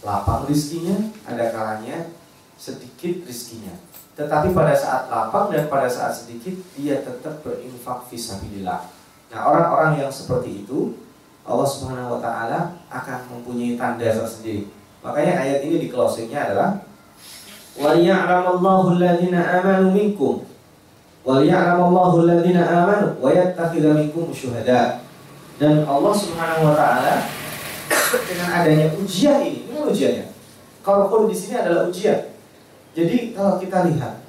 lapang 0.00 0.48
rizkinya, 0.48 0.96
ada 1.28 1.52
kalanya 1.52 2.08
sedikit 2.56 3.24
rizkinya. 3.28 3.76
Tetapi 4.16 4.52
pada 4.52 4.76
saat 4.76 5.08
lapang 5.08 5.52
dan 5.52 5.68
pada 5.68 5.88
saat 5.88 6.12
sedikit 6.12 6.56
dia 6.76 7.00
tetap 7.00 7.40
berinfak 7.44 8.08
fisabilillah. 8.08 8.84
Nah, 9.30 9.40
orang-orang 9.46 10.02
yang 10.02 10.12
seperti 10.12 10.66
itu 10.66 10.96
Allah 11.46 11.68
Subhanahu 11.68 12.18
wa 12.18 12.20
taala 12.20 12.76
akan 12.92 13.18
mempunyai 13.32 13.78
tanda 13.80 14.08
tersendiri. 14.08 14.68
Makanya 15.00 15.40
ayat 15.40 15.58
ini 15.64 15.76
di 15.80 15.88
closingnya 15.88 16.50
adalah 16.50 16.84
amanu 19.60 19.88
minkum 19.96 20.44
wa 21.24 21.40
ya'lamallahu 21.40 22.28
alladziina 22.28 22.60
amanu 22.60 23.16
wa 23.16 23.28
yattakhidha 23.32 23.96
minkum 23.96 24.28
syuhada. 24.34 25.00
Dan 25.60 25.84
Allah 25.84 26.14
Subhanahu 26.16 26.72
wa 26.72 26.74
taala 26.74 27.28
dengan 28.24 28.48
adanya 28.48 28.88
ujian 28.96 29.44
ini, 29.44 29.68
ini 29.68 29.76
ujiannya. 29.76 30.26
Kalau 30.80 31.12
pun 31.12 31.28
di 31.28 31.36
sini 31.36 31.60
adalah 31.60 31.84
ujian. 31.84 32.32
Jadi 32.96 33.36
kalau 33.36 33.60
kita 33.60 33.84
lihat 33.92 34.24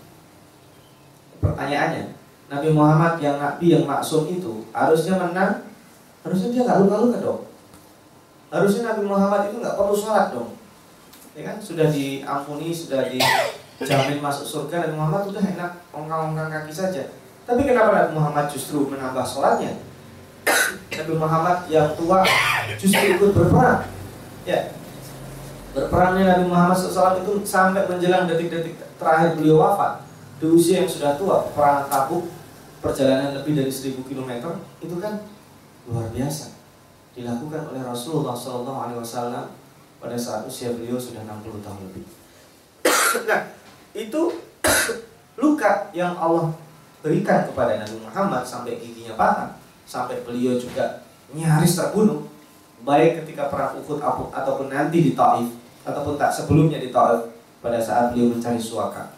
pertanyaannya, 1.40 2.12
Nabi 2.52 2.70
Muhammad 2.76 3.24
yang 3.24 3.40
nabi 3.40 3.72
yang 3.72 3.88
maksum 3.88 4.28
itu 4.28 4.68
harusnya 4.76 5.16
menang, 5.16 5.72
harusnya 6.28 6.52
dia 6.52 6.68
nggak 6.68 6.80
luka-luka 6.84 7.18
dong. 7.24 7.42
Harusnya 8.52 8.92
Nabi 8.92 9.08
Muhammad 9.08 9.42
itu 9.48 9.64
nggak 9.64 9.80
perlu 9.80 9.96
sholat 9.96 10.36
dong. 10.36 10.60
Ya 11.32 11.48
kan 11.48 11.64
sudah 11.64 11.88
diampuni, 11.88 12.76
sudah 12.76 13.08
dijamin 13.08 14.20
masuk 14.20 14.44
surga 14.44 14.84
dan 14.84 15.00
Muhammad 15.00 15.32
sudah 15.32 15.40
enak 15.40 15.72
ongkang-ongkang 15.96 16.52
kaki 16.52 16.76
saja. 16.76 17.16
Tapi 17.48 17.64
kenapa 17.64 17.96
Nabi 17.96 18.20
Muhammad 18.20 18.52
justru 18.52 18.84
menambah 18.92 19.24
sholatnya? 19.24 19.91
Nabi 20.92 21.14
Muhammad 21.18 21.58
yang 21.72 21.94
tua 21.98 22.22
justru 22.78 23.18
ikut 23.18 23.32
berperang. 23.34 23.90
Ya, 24.46 24.74
Berperangnya 25.72 26.36
Nabi 26.36 26.52
Muhammad 26.52 26.76
SAW 26.76 27.24
itu 27.24 27.48
sampai 27.48 27.88
menjelang 27.88 28.28
detik-detik 28.28 28.76
terakhir 29.00 29.40
beliau 29.40 29.64
wafat 29.64 30.04
di 30.44 30.52
usia 30.52 30.84
yang 30.84 30.90
sudah 30.92 31.16
tua, 31.16 31.48
perang 31.56 31.88
Tabuk, 31.88 32.28
perjalanan 32.84 33.40
lebih 33.40 33.56
dari 33.56 33.72
1000 33.72 34.04
km 34.04 34.52
itu 34.84 34.96
kan 35.00 35.24
luar 35.88 36.12
biasa 36.12 36.60
dilakukan 37.16 37.72
oleh 37.72 37.82
Rasulullah 37.88 38.36
SAW 38.36 38.68
pada 40.02 40.18
saat 40.18 40.44
usia 40.44 40.76
beliau 40.76 41.00
sudah 41.00 41.24
60 41.24 41.64
tahun 41.64 41.80
lebih. 41.88 42.04
nah, 43.30 43.42
itu 43.96 44.22
luka 45.42 45.88
yang 45.96 46.20
Allah 46.20 46.52
berikan 47.00 47.48
kepada 47.48 47.80
Nabi 47.80 47.96
Muhammad 48.04 48.44
sampai 48.44 48.76
giginya 48.76 49.16
patah, 49.16 49.61
sampai 49.92 50.24
beliau 50.24 50.56
juga 50.56 51.04
nyaris 51.36 51.76
terbunuh, 51.76 52.24
baik 52.88 53.24
ketika 53.24 53.52
perang 53.52 53.76
Uhud 53.84 54.00
ataupun 54.32 54.72
nanti 54.72 55.04
di 55.04 55.12
Taif 55.12 55.52
ataupun 55.84 56.16
tak 56.16 56.32
sebelumnya 56.32 56.80
di 56.80 56.96
Taif 56.96 57.28
pada 57.60 57.76
saat 57.84 58.16
beliau 58.16 58.32
mencari 58.32 58.56
suaka. 58.56 59.12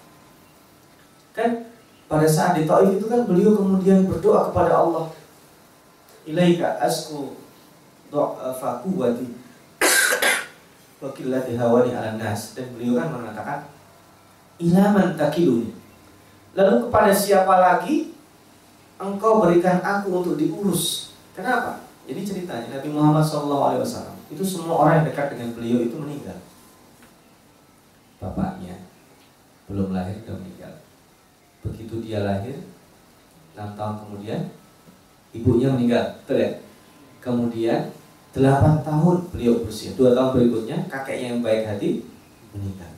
Kan 1.38 1.70
pada 2.10 2.26
saat 2.26 2.58
di 2.58 2.66
Taif 2.66 2.90
itu 2.98 3.06
kan 3.06 3.30
beliau 3.30 3.54
kemudian 3.54 4.10
berdoa 4.10 4.50
kepada 4.50 4.82
Allah. 4.82 5.14
Ilaika 6.26 6.82
asku 6.82 7.38
doa 8.10 8.50
quwwati 8.82 9.28
wa 11.04 11.10
qillati 11.14 11.54
hawani 11.60 11.92
'ala 11.94 12.18
nas 12.18 12.58
dan 12.58 12.74
beliau 12.74 12.98
kan 12.98 13.14
mengatakan 13.14 13.60
ilaman 14.58 15.14
takiluni. 15.14 15.76
Lalu 16.58 16.88
kepada 16.90 17.12
siapa 17.14 17.54
lagi 17.62 18.13
engkau 19.04 19.44
berikan 19.44 19.84
aku 19.84 20.24
untuk 20.24 20.36
diurus? 20.40 21.12
Kenapa? 21.36 21.84
Jadi 22.08 22.22
ceritanya 22.24 22.80
Nabi 22.80 22.90
Muhammad 22.92 23.24
SAW 23.24 23.76
itu 24.32 24.44
semua 24.44 24.84
orang 24.84 25.04
yang 25.04 25.08
dekat 25.12 25.36
dengan 25.36 25.56
beliau 25.56 25.80
itu 25.84 25.96
meninggal 26.00 26.40
bapaknya 28.24 28.80
belum 29.68 29.92
lahir 29.92 30.16
sudah 30.24 30.40
meninggal. 30.40 30.74
Begitu 31.64 31.96
dia 32.04 32.24
lahir, 32.24 32.64
6 33.56 33.80
tahun 33.80 33.96
kemudian 34.04 34.40
ibunya 35.36 35.72
meninggal, 35.72 36.20
betul 36.24 36.38
ya? 36.40 36.52
Kemudian 37.24 37.82
8 38.36 38.84
tahun 38.84 39.16
beliau 39.32 39.64
berusia, 39.64 39.96
2 39.96 40.16
tahun 40.16 40.30
berikutnya 40.36 40.78
kakeknya 40.92 41.28
yang 41.36 41.40
baik 41.44 41.64
hati 41.68 42.04
meninggal. 42.52 42.92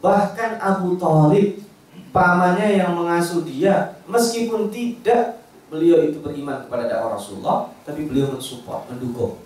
Bahkan 0.00 0.60
Abu 0.60 0.96
Thalib 1.00 1.64
pamannya 2.12 2.80
yang 2.80 2.92
mengasuh 2.96 3.44
dia 3.44 3.96
meskipun 4.08 4.68
tidak 4.68 5.39
beliau 5.70 6.02
itu 6.02 6.18
beriman 6.18 6.66
kepada 6.66 6.90
dakwah 6.90 7.14
Rasulullah, 7.14 7.70
tapi 7.86 8.10
beliau 8.10 8.34
mensupport, 8.34 8.90
mendukung, 8.90 9.38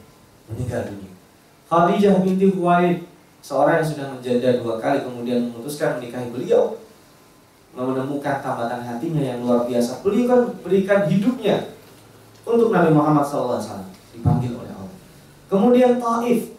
meninggal 0.48 0.88
dunia. 0.88 1.12
Khadijah 1.68 2.24
binti 2.24 2.48
Khuwailid 2.50 3.04
seorang 3.44 3.84
yang 3.84 3.88
sudah 3.88 4.06
menjanda 4.16 4.48
dua 4.56 4.80
kali 4.80 5.04
kemudian 5.04 5.52
memutuskan 5.52 6.00
menikahi 6.00 6.32
beliau 6.32 6.80
menemukan 7.74 8.38
tambatan 8.40 8.80
hatinya 8.86 9.20
yang 9.20 9.44
luar 9.44 9.66
biasa. 9.68 10.00
Beliau 10.00 10.24
kan 10.30 10.40
berikan 10.62 11.04
hidupnya 11.10 11.74
untuk 12.46 12.70
Nabi 12.70 12.94
Muhammad 12.94 13.26
SAW 13.26 13.60
dipanggil 14.14 14.54
oleh 14.54 14.72
Allah. 14.72 14.94
Kemudian 15.50 15.98
Taif 15.98 16.54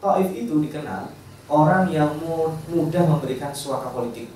Taif 0.00 0.28
itu 0.32 0.54
dikenal 0.64 1.12
orang 1.50 1.92
yang 1.92 2.16
mudah 2.72 3.04
memberikan 3.04 3.52
suaka 3.52 3.92
politik. 3.92 4.32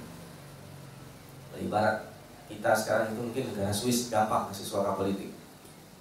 Ibarat 1.55 2.13
kita 2.51 2.70
sekarang 2.76 3.14
itu 3.14 3.20
mungkin 3.20 3.45
negara 3.53 3.72
Swiss 3.72 4.12
gampang 4.12 4.49
kasih 4.53 4.66
suaka 4.66 4.97
politik 4.97 5.32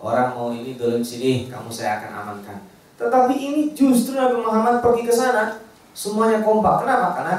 orang 0.04 0.36
mau 0.36 0.52
ini 0.52 0.76
dalam 0.76 1.04
sini 1.04 1.48
kamu 1.48 1.70
saya 1.72 2.04
akan 2.04 2.12
amankan 2.24 2.60
tetapi 3.00 3.34
ini 3.36 3.62
justru 3.74 4.16
Nabi 4.16 4.40
Muhammad 4.40 4.80
pergi 4.84 5.04
ke 5.08 5.14
sana 5.14 5.64
Semuanya 5.94 6.42
kompak. 6.42 6.84
Kenapa? 6.84 7.08
Karena 7.14 7.36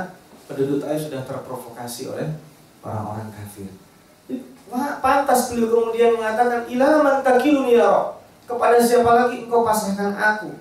penduduk 0.47 0.79
Taif 0.79 1.11
sudah 1.11 1.27
terprovokasi 1.27 2.15
oleh 2.15 2.39
orang-orang 2.87 3.35
kafir. 3.35 3.67
Wah, 4.71 5.03
pantas 5.03 5.51
beliau 5.51 5.69
kemudian 5.75 6.17
mengatakan 6.17 6.65
ilaman 6.65 7.21
takiluni 7.21 7.77
ya 7.77 8.17
Kepada 8.49 8.81
siapa 8.81 9.07
lagi 9.13 9.45
engkau 9.45 9.67
pasrahkan 9.67 10.15
aku? 10.17 10.57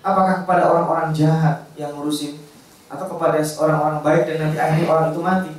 Apakah 0.00 0.42
kepada 0.42 0.72
orang-orang 0.72 1.12
jahat 1.12 1.68
yang 1.76 1.92
ngurusin 1.94 2.40
atau 2.90 3.06
kepada 3.06 3.38
orang-orang 3.38 4.00
baik 4.02 4.22
dan 4.26 4.36
nanti 4.48 4.58
akhirnya 4.58 4.88
orang 4.88 5.06
itu 5.12 5.20
mati? 5.20 5.52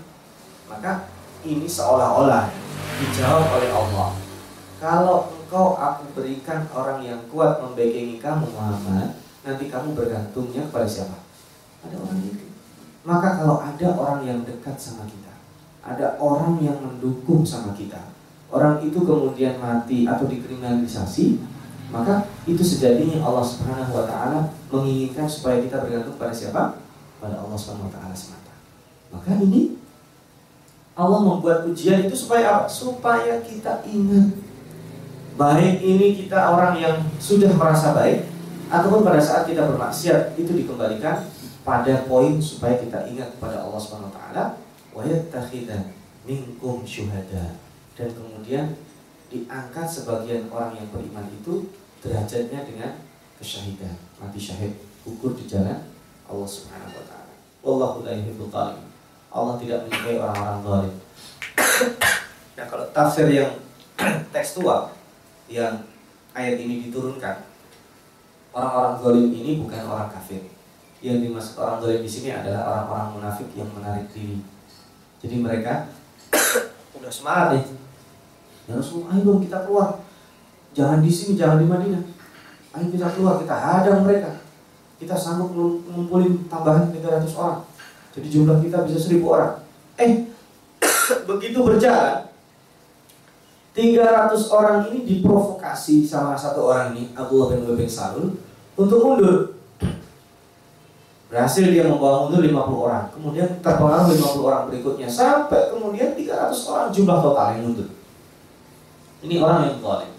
Maka 0.65 1.10
ini 1.45 1.65
seolah-olah 1.65 2.49
dijawab 3.01 3.45
oleh 3.57 3.69
Allah. 3.73 4.09
Kalau 4.81 5.17
engkau 5.37 5.77
aku 5.77 6.03
berikan 6.17 6.65
orang 6.73 7.01
yang 7.01 7.19
kuat 7.29 7.61
membekengi 7.61 8.17
kamu 8.21 8.49
Muhammad, 8.49 9.17
nanti 9.41 9.69
kamu 9.69 9.97
bergantungnya 9.97 10.69
kepada 10.69 10.87
siapa? 10.87 11.17
Ada 11.85 11.97
orang 11.97 12.19
itu. 12.21 12.45
Maka 13.01 13.41
kalau 13.41 13.57
ada 13.57 13.87
orang 13.97 14.21
yang 14.25 14.39
dekat 14.45 14.77
sama 14.77 15.09
kita, 15.09 15.33
ada 15.81 16.13
orang 16.21 16.61
yang 16.61 16.77
mendukung 16.77 17.41
sama 17.41 17.73
kita, 17.73 18.13
orang 18.53 18.77
itu 18.85 19.01
kemudian 19.01 19.57
mati 19.57 20.05
atau 20.05 20.29
dikriminalisasi, 20.29 21.41
maka 21.89 22.29
itu 22.45 22.61
sejatinya 22.61 23.25
Allah 23.25 23.41
Subhanahu 23.41 23.91
wa 23.97 24.05
taala 24.05 24.39
menginginkan 24.69 25.25
supaya 25.25 25.59
kita 25.59 25.81
bergantung 25.81 26.15
pada 26.21 26.31
siapa? 26.31 26.77
Pada 27.17 27.41
Allah 27.41 27.57
Subhanahu 27.57 27.89
wa 27.89 27.93
taala 27.97 28.13
semata. 28.13 28.53
Maka 29.11 29.35
ini 29.41 29.80
Allah 30.91 31.19
membuat 31.23 31.63
ujian 31.63 32.03
itu 32.03 32.15
supaya 32.15 32.61
apa? 32.61 32.67
Supaya 32.67 33.39
kita 33.39 33.83
ingat. 33.87 34.35
Baik 35.39 35.79
ini 35.79 36.19
kita 36.19 36.37
orang 36.51 36.75
yang 36.75 36.99
sudah 37.15 37.55
merasa 37.55 37.95
baik 37.95 38.27
ataupun 38.67 39.01
pada 39.01 39.17
saat 39.23 39.47
kita 39.47 39.63
bermaksiat 39.71 40.35
itu 40.35 40.51
dikembalikan 40.51 41.23
pada 41.63 42.03
poin 42.05 42.35
supaya 42.43 42.75
kita 42.75 43.07
ingat 43.07 43.39
kepada 43.39 43.63
Allah 43.63 43.79
Subhanahu 43.79 44.11
wa 44.11 44.15
taala 44.19 44.43
minkum 46.27 46.83
syuhada. 46.83 47.55
Dan 47.95 48.11
kemudian 48.11 48.75
diangkat 49.31 49.87
sebagian 49.87 50.51
orang 50.51 50.75
yang 50.75 50.87
beriman 50.91 51.25
itu 51.31 51.71
derajatnya 52.03 52.67
dengan 52.67 52.91
kesyahidan 53.39 53.95
mati 54.19 54.37
syahid 54.37 54.75
gugur 55.07 55.33
di 55.39 55.47
jalan 55.47 55.87
Allah 56.27 56.47
taala. 57.07 57.33
Wallahu 57.63 58.03
la 58.03 58.11
yuhibbul 58.19 58.51
Allah 59.31 59.55
tidak 59.57 59.87
menyukai 59.87 60.19
orang-orang 60.19 60.59
zalim 60.61 60.95
nah 62.59 62.65
kalau 62.67 62.85
tafsir 62.91 63.27
yang 63.31 63.51
tekstual 64.35 64.91
yang 65.47 65.87
ayat 66.35 66.59
ini 66.59 66.87
diturunkan 66.87 67.43
orang-orang 68.51 68.93
zalim 68.99 69.27
ini 69.31 69.51
bukan 69.63 69.81
orang 69.87 70.11
kafir 70.11 70.51
yang 71.01 71.17
dimaksud 71.17 71.57
orang 71.57 71.81
dolim 71.81 72.05
di 72.05 72.11
sini 72.13 72.29
adalah 72.29 72.61
orang-orang 72.69 73.07
munafik 73.17 73.49
yang 73.57 73.65
menarik 73.73 74.05
diri. 74.13 74.37
Jadi 75.17 75.35
mereka 75.41 75.89
udah 77.01 77.09
semangat 77.09 77.57
nih. 77.57 77.65
Ya 78.69 78.77
Rasulullah, 78.77 79.17
ayo 79.17 79.21
dong 79.25 79.41
kita 79.41 79.65
keluar. 79.65 79.97
Jangan 80.77 81.01
di 81.01 81.09
sini, 81.09 81.33
jangan 81.33 81.57
di 81.57 81.65
Madinah. 81.65 82.05
Ayo 82.77 82.85
kita 82.93 83.09
keluar, 83.17 83.41
kita 83.41 83.55
hadang 83.57 84.05
mereka. 84.05 84.29
Kita 85.01 85.17
sanggup 85.17 85.49
ngumpulin 85.89 86.45
tambahan 86.45 86.93
300 86.93 87.33
orang. 87.33 87.65
Jadi 88.11 88.27
jumlah 88.27 88.57
kita 88.59 88.83
bisa 88.87 88.99
1000 88.99 89.23
orang. 89.23 89.53
Eh, 89.99 90.27
begitu 91.29 91.63
berjalan, 91.63 92.27
300 93.71 94.51
orang 94.51 94.91
ini 94.91 95.07
diprovokasi 95.07 96.03
sama 96.03 96.35
satu 96.35 96.67
orang 96.67 96.91
ini, 96.95 97.15
Abdullah 97.15 97.55
bin 97.55 97.63
Ubay 97.63 97.87
bin 97.87 97.89
Salul, 97.89 98.35
untuk 98.75 98.99
mundur 98.99 99.61
Berhasil 101.31 101.63
dia 101.71 101.87
membawa 101.87 102.27
mundur 102.27 102.43
50 102.43 102.51
orang, 102.91 103.07
kemudian 103.15 103.47
terpengaruh 103.63 104.11
50 104.11 104.43
orang 104.51 104.67
berikutnya 104.67 105.07
sampai 105.07 105.71
kemudian 105.71 106.11
300 106.11 106.51
orang 106.67 106.91
jumlah 106.91 107.17
total 107.23 107.55
yang 107.55 107.71
mundur. 107.71 107.87
Ini 109.23 109.39
orang 109.39 109.71
yang 109.71 109.79
zalim. 109.79 110.11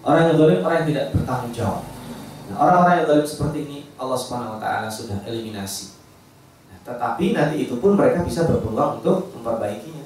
Orang 0.00 0.20
yang 0.24 0.36
zalim 0.40 0.58
orang 0.64 0.76
yang 0.80 0.88
tidak 0.88 1.04
bertanggung 1.12 1.52
jawab. 1.52 1.84
Nah, 2.48 2.56
orang-orang 2.56 2.94
yang 2.96 3.06
zalim 3.12 3.26
seperti 3.28 3.58
ini 3.68 3.78
Allah 4.00 4.16
Subhanahu 4.16 4.56
wa 4.56 4.60
taala 4.64 4.88
sudah 4.88 5.20
eliminasi. 5.28 5.99
Tetapi 6.90 7.24
nanti 7.38 7.70
itu 7.70 7.78
pun 7.78 7.94
mereka 7.94 8.26
bisa 8.26 8.50
berpeluang 8.50 8.98
untuk 8.98 9.30
memperbaikinya. 9.38 10.02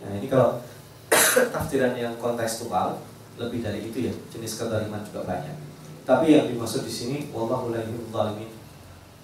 Nah, 0.00 0.16
ini 0.16 0.26
kalau 0.32 0.64
tafsiran 1.52 1.92
yang 1.92 2.16
kontekstual 2.16 2.96
lebih 3.36 3.60
dari 3.60 3.84
itu 3.84 4.08
ya, 4.08 4.12
jenis 4.32 4.56
kezaliman 4.56 5.04
juga 5.04 5.28
banyak. 5.28 5.52
Tapi 6.08 6.32
yang 6.32 6.48
dimaksud 6.48 6.88
di 6.88 6.92
sini 6.92 7.28
wallahu 7.36 7.68
la 7.68 7.84
zalimin 7.84 8.50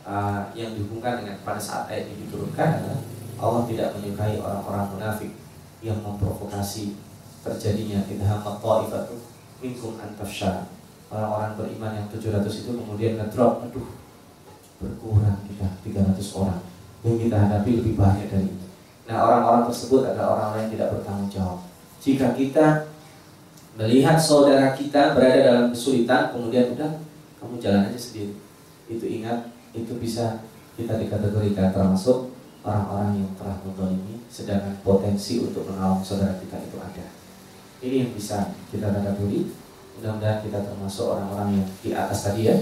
uh, 0.04 0.52
yang 0.52 0.76
dihubungkan 0.76 1.24
dengan 1.24 1.40
pada 1.42 1.58
saat 1.58 1.88
ayat 1.88 2.12
ini 2.12 2.28
diturunkan 2.28 2.68
adalah 2.84 3.00
Allah 3.36 3.62
tidak 3.68 3.96
menyukai 3.96 4.36
orang-orang 4.40 4.86
munafik 4.92 5.32
yang 5.84 5.98
memprovokasi 6.00 6.96
terjadinya 7.44 8.00
idhamat 8.08 8.58
ta'ifatu 8.58 9.16
minkum 9.60 9.98
antafsha 10.00 10.66
orang-orang 11.12 11.52
beriman 11.54 11.92
yang 12.02 12.06
700 12.10 12.42
itu 12.48 12.70
kemudian 12.74 13.20
ngedrop 13.20 13.62
aduh 13.62 13.86
berkurang 14.80 15.40
kita 15.48 15.66
300 15.84 16.40
orang. 16.40 16.60
Yang 17.04 17.16
kita 17.28 17.36
hadapi 17.38 17.70
lebih 17.80 17.94
banyak 17.94 18.26
dari 18.28 18.48
itu. 18.50 18.66
Nah 19.06 19.16
orang-orang 19.22 19.70
tersebut 19.70 20.02
adalah 20.02 20.28
orang-orang 20.34 20.60
yang 20.66 20.72
tidak 20.74 20.88
bertanggung 20.98 21.30
jawab. 21.30 21.58
Jika 22.02 22.26
kita 22.34 22.66
melihat 23.76 24.16
saudara 24.18 24.72
kita 24.74 25.14
berada 25.14 25.38
dalam 25.44 25.66
kesulitan 25.70 26.32
kemudian 26.32 26.74
udah 26.74 26.98
kamu 27.38 27.54
jalan 27.62 27.86
aja 27.86 27.98
sendiri. 28.00 28.34
Itu 28.90 29.06
ingat 29.06 29.52
itu 29.76 29.92
bisa 30.00 30.42
kita 30.74 30.98
dikategorikan 30.98 31.70
termasuk 31.70 32.32
orang-orang 32.66 33.22
yang 33.22 33.30
telah 33.38 33.56
ini 33.92 34.18
sedangkan 34.26 34.74
potensi 34.82 35.38
untuk 35.38 35.68
menolong 35.70 36.02
saudara 36.02 36.34
kita 36.42 36.58
itu 36.58 36.76
ada. 36.82 37.06
Ini 37.80 37.94
yang 38.08 38.10
bisa 38.16 38.50
kita 38.74 38.90
tadaburi. 38.90 39.46
Mudah-mudahan 39.96 40.44
kita 40.44 40.60
termasuk 40.60 41.08
orang-orang 41.08 41.62
yang 41.62 41.66
di 41.80 41.90
atas 41.96 42.28
tadi 42.28 42.52
ya 42.52 42.56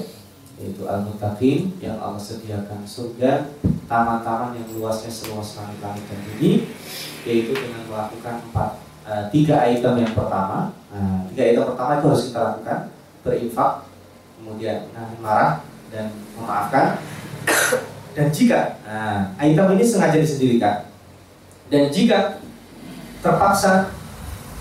yaitu 0.60 0.86
al-muttaqin 0.86 1.74
yang 1.82 1.98
Allah 1.98 2.20
sediakan 2.20 2.86
surga 2.86 3.50
taman-taman 3.90 4.54
yang 4.54 4.66
luasnya 4.78 5.10
seluas 5.10 5.58
langit-langit 5.58 6.04
dan 6.06 6.18
bumi 6.30 6.52
yaitu 7.26 7.52
dengan 7.52 7.82
melakukan 7.90 8.34
empat 8.50 8.70
uh, 9.08 9.24
tiga 9.34 9.66
item 9.66 10.04
yang 10.04 10.12
pertama. 10.14 10.72
Nah, 10.94 11.26
tiga 11.32 11.42
item 11.50 11.64
pertama 11.74 11.90
itu 11.98 12.06
harus 12.06 12.24
kita 12.30 12.40
lakukan 12.40 12.78
berinfak 13.24 13.72
kemudian 14.38 14.78
nahan 14.92 15.18
marah 15.18 15.52
dan 15.88 16.12
memaafkan. 16.36 16.86
Dan 18.14 18.30
jika 18.30 18.78
nah, 18.86 19.34
item 19.42 19.74
ini 19.74 19.82
sengaja 19.82 20.22
disendirikan 20.22 20.86
dan 21.66 21.90
jika 21.90 22.38
terpaksa 23.24 23.93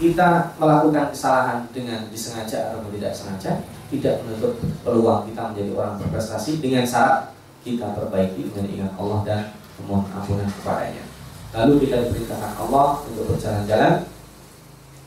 kita 0.04 0.60
melakukan 0.60 1.16
kesalahan 1.16 1.64
dengan 1.72 2.12
disengaja 2.12 2.76
atau 2.76 2.84
tidak 2.92 3.16
sengaja 3.16 3.64
tidak 3.94 4.26
menutup 4.26 4.58
peluang 4.82 5.30
kita 5.30 5.54
menjadi 5.54 5.72
orang 5.78 5.96
berprestasi 6.02 6.58
dengan 6.60 6.82
syarat 6.82 7.30
kita 7.62 7.96
perbaiki 7.96 8.52
dengan 8.52 8.66
ingat 8.68 8.92
Allah 9.00 9.20
dan 9.24 9.42
memohon 9.80 10.10
ampunan 10.12 10.50
kepadanya. 10.50 11.06
Lalu 11.54 11.88
kita 11.88 11.96
diperintahkan 12.10 12.54
Allah 12.58 12.88
untuk 13.06 13.24
berjalan-jalan. 13.30 14.10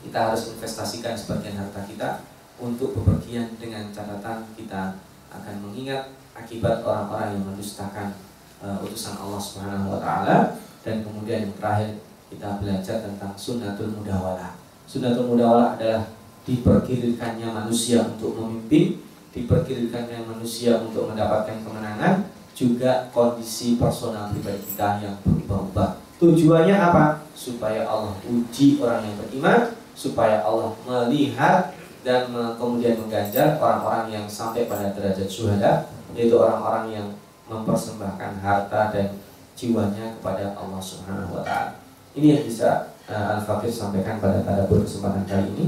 Kita 0.07 0.31
harus 0.31 0.55
investasikan 0.55 1.13
sebagian 1.19 1.59
harta 1.59 1.83
kita 1.83 2.23
untuk 2.57 2.95
bepergian 2.95 3.59
dengan 3.59 3.91
catatan 3.91 4.47
kita 4.55 4.95
akan 5.29 5.55
mengingat 5.67 6.15
akibat 6.31 6.79
orang-orang 6.81 7.35
yang 7.35 7.43
mendustakan 7.43 8.15
uh, 8.63 8.79
utusan 8.79 9.19
Allah 9.19 9.41
Subhanahu 9.41 9.93
wa 9.93 9.99
taala 9.99 10.55
dan 10.87 11.03
kemudian 11.03 11.51
yang 11.51 11.53
terakhir 11.59 11.99
kita 12.31 12.63
belajar 12.63 13.03
tentang 13.03 13.35
sunnatul 13.35 13.91
mudawalah. 13.91 14.66
Sunnatul 14.87 15.35
mudawalah 15.35 15.75
adalah 15.75 16.07
diperkirakannya 16.47 17.51
manusia 17.51 18.07
untuk 18.07 18.39
memimpin, 18.39 19.03
diperkirakannya 19.35 20.23
manusia 20.23 20.79
untuk 20.79 21.11
mendapatkan 21.11 21.59
kemenangan, 21.59 22.31
juga 22.55 23.11
kondisi 23.11 23.75
personal 23.75 24.31
pribadi 24.31 24.63
kita 24.63 25.03
yang 25.03 25.19
berubah-ubah. 25.27 25.99
Tujuannya 26.17 26.73
apa? 26.73 27.27
Supaya 27.35 27.83
Allah 27.83 28.15
uji 28.25 28.79
orang 28.79 29.03
yang 29.03 29.15
beriman, 29.19 29.75
supaya 29.91 30.41
Allah 30.41 30.71
melihat 30.87 31.75
dan 32.01 32.31
kemudian 32.55 32.95
mengganjar 32.95 33.59
orang-orang 33.59 34.07
yang 34.09 34.25
sampai 34.25 34.71
pada 34.71 34.95
derajat 34.95 35.27
syuhada, 35.27 35.91
yaitu 36.15 36.39
orang-orang 36.39 36.95
yang 36.95 37.07
mempersembahkan 37.51 38.39
harta 38.39 38.95
dan 38.95 39.19
jiwanya 39.53 40.15
kepada 40.15 40.55
Allah 40.55 40.79
Subhanahu 40.79 41.37
wa 41.37 41.43
taala. 41.43 41.75
Ini 42.15 42.39
yang 42.39 42.43
bisa 42.47 42.96
uh, 43.11 43.39
Al-Fakir 43.39 43.71
sampaikan 43.71 44.19
pada 44.19 44.43
tadabur 44.43 44.83
kesempatan 44.83 45.23
kali 45.27 45.47
ini. 45.57 45.65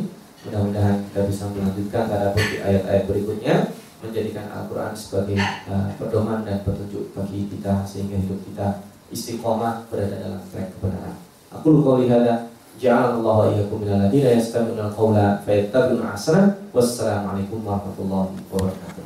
Mudah-mudahan 0.47 1.03
kita 1.11 1.27
bisa 1.27 1.51
melanjutkan 1.51 2.07
tadabur 2.07 2.43
di 2.43 2.57
ayat-ayat 2.63 3.03
berikutnya 3.07 3.55
menjadikan 3.99 4.47
Al-Quran 4.55 4.95
sebagai 4.95 5.35
uh, 5.67 5.91
pedoman 5.99 6.47
dan 6.47 6.63
petunjuk 6.63 7.11
bagi 7.11 7.51
kita 7.51 7.83
sehingga 7.83 8.15
hidup 8.15 8.39
kita 8.47 8.67
istiqomah 9.11 9.89
berada 9.91 10.15
dalam 10.15 10.41
track 10.47 10.79
kebenaran. 10.79 11.15
Aku 11.49 11.67
lupa 11.75 11.99
lihada 11.99 12.47
Ja'alallahu 12.79 13.51
iyyakum 13.51 13.83
minal 13.83 14.07
ladzina 14.07 14.31
yastami'una 14.39 14.87
al-qawla 14.87 15.43
fayattabi'una 15.43 16.15
ahsana. 16.15 16.55
Wassalamualaikum 16.71 17.59
warahmatullahi 17.59 18.39
wabarakatuh. 18.47 19.03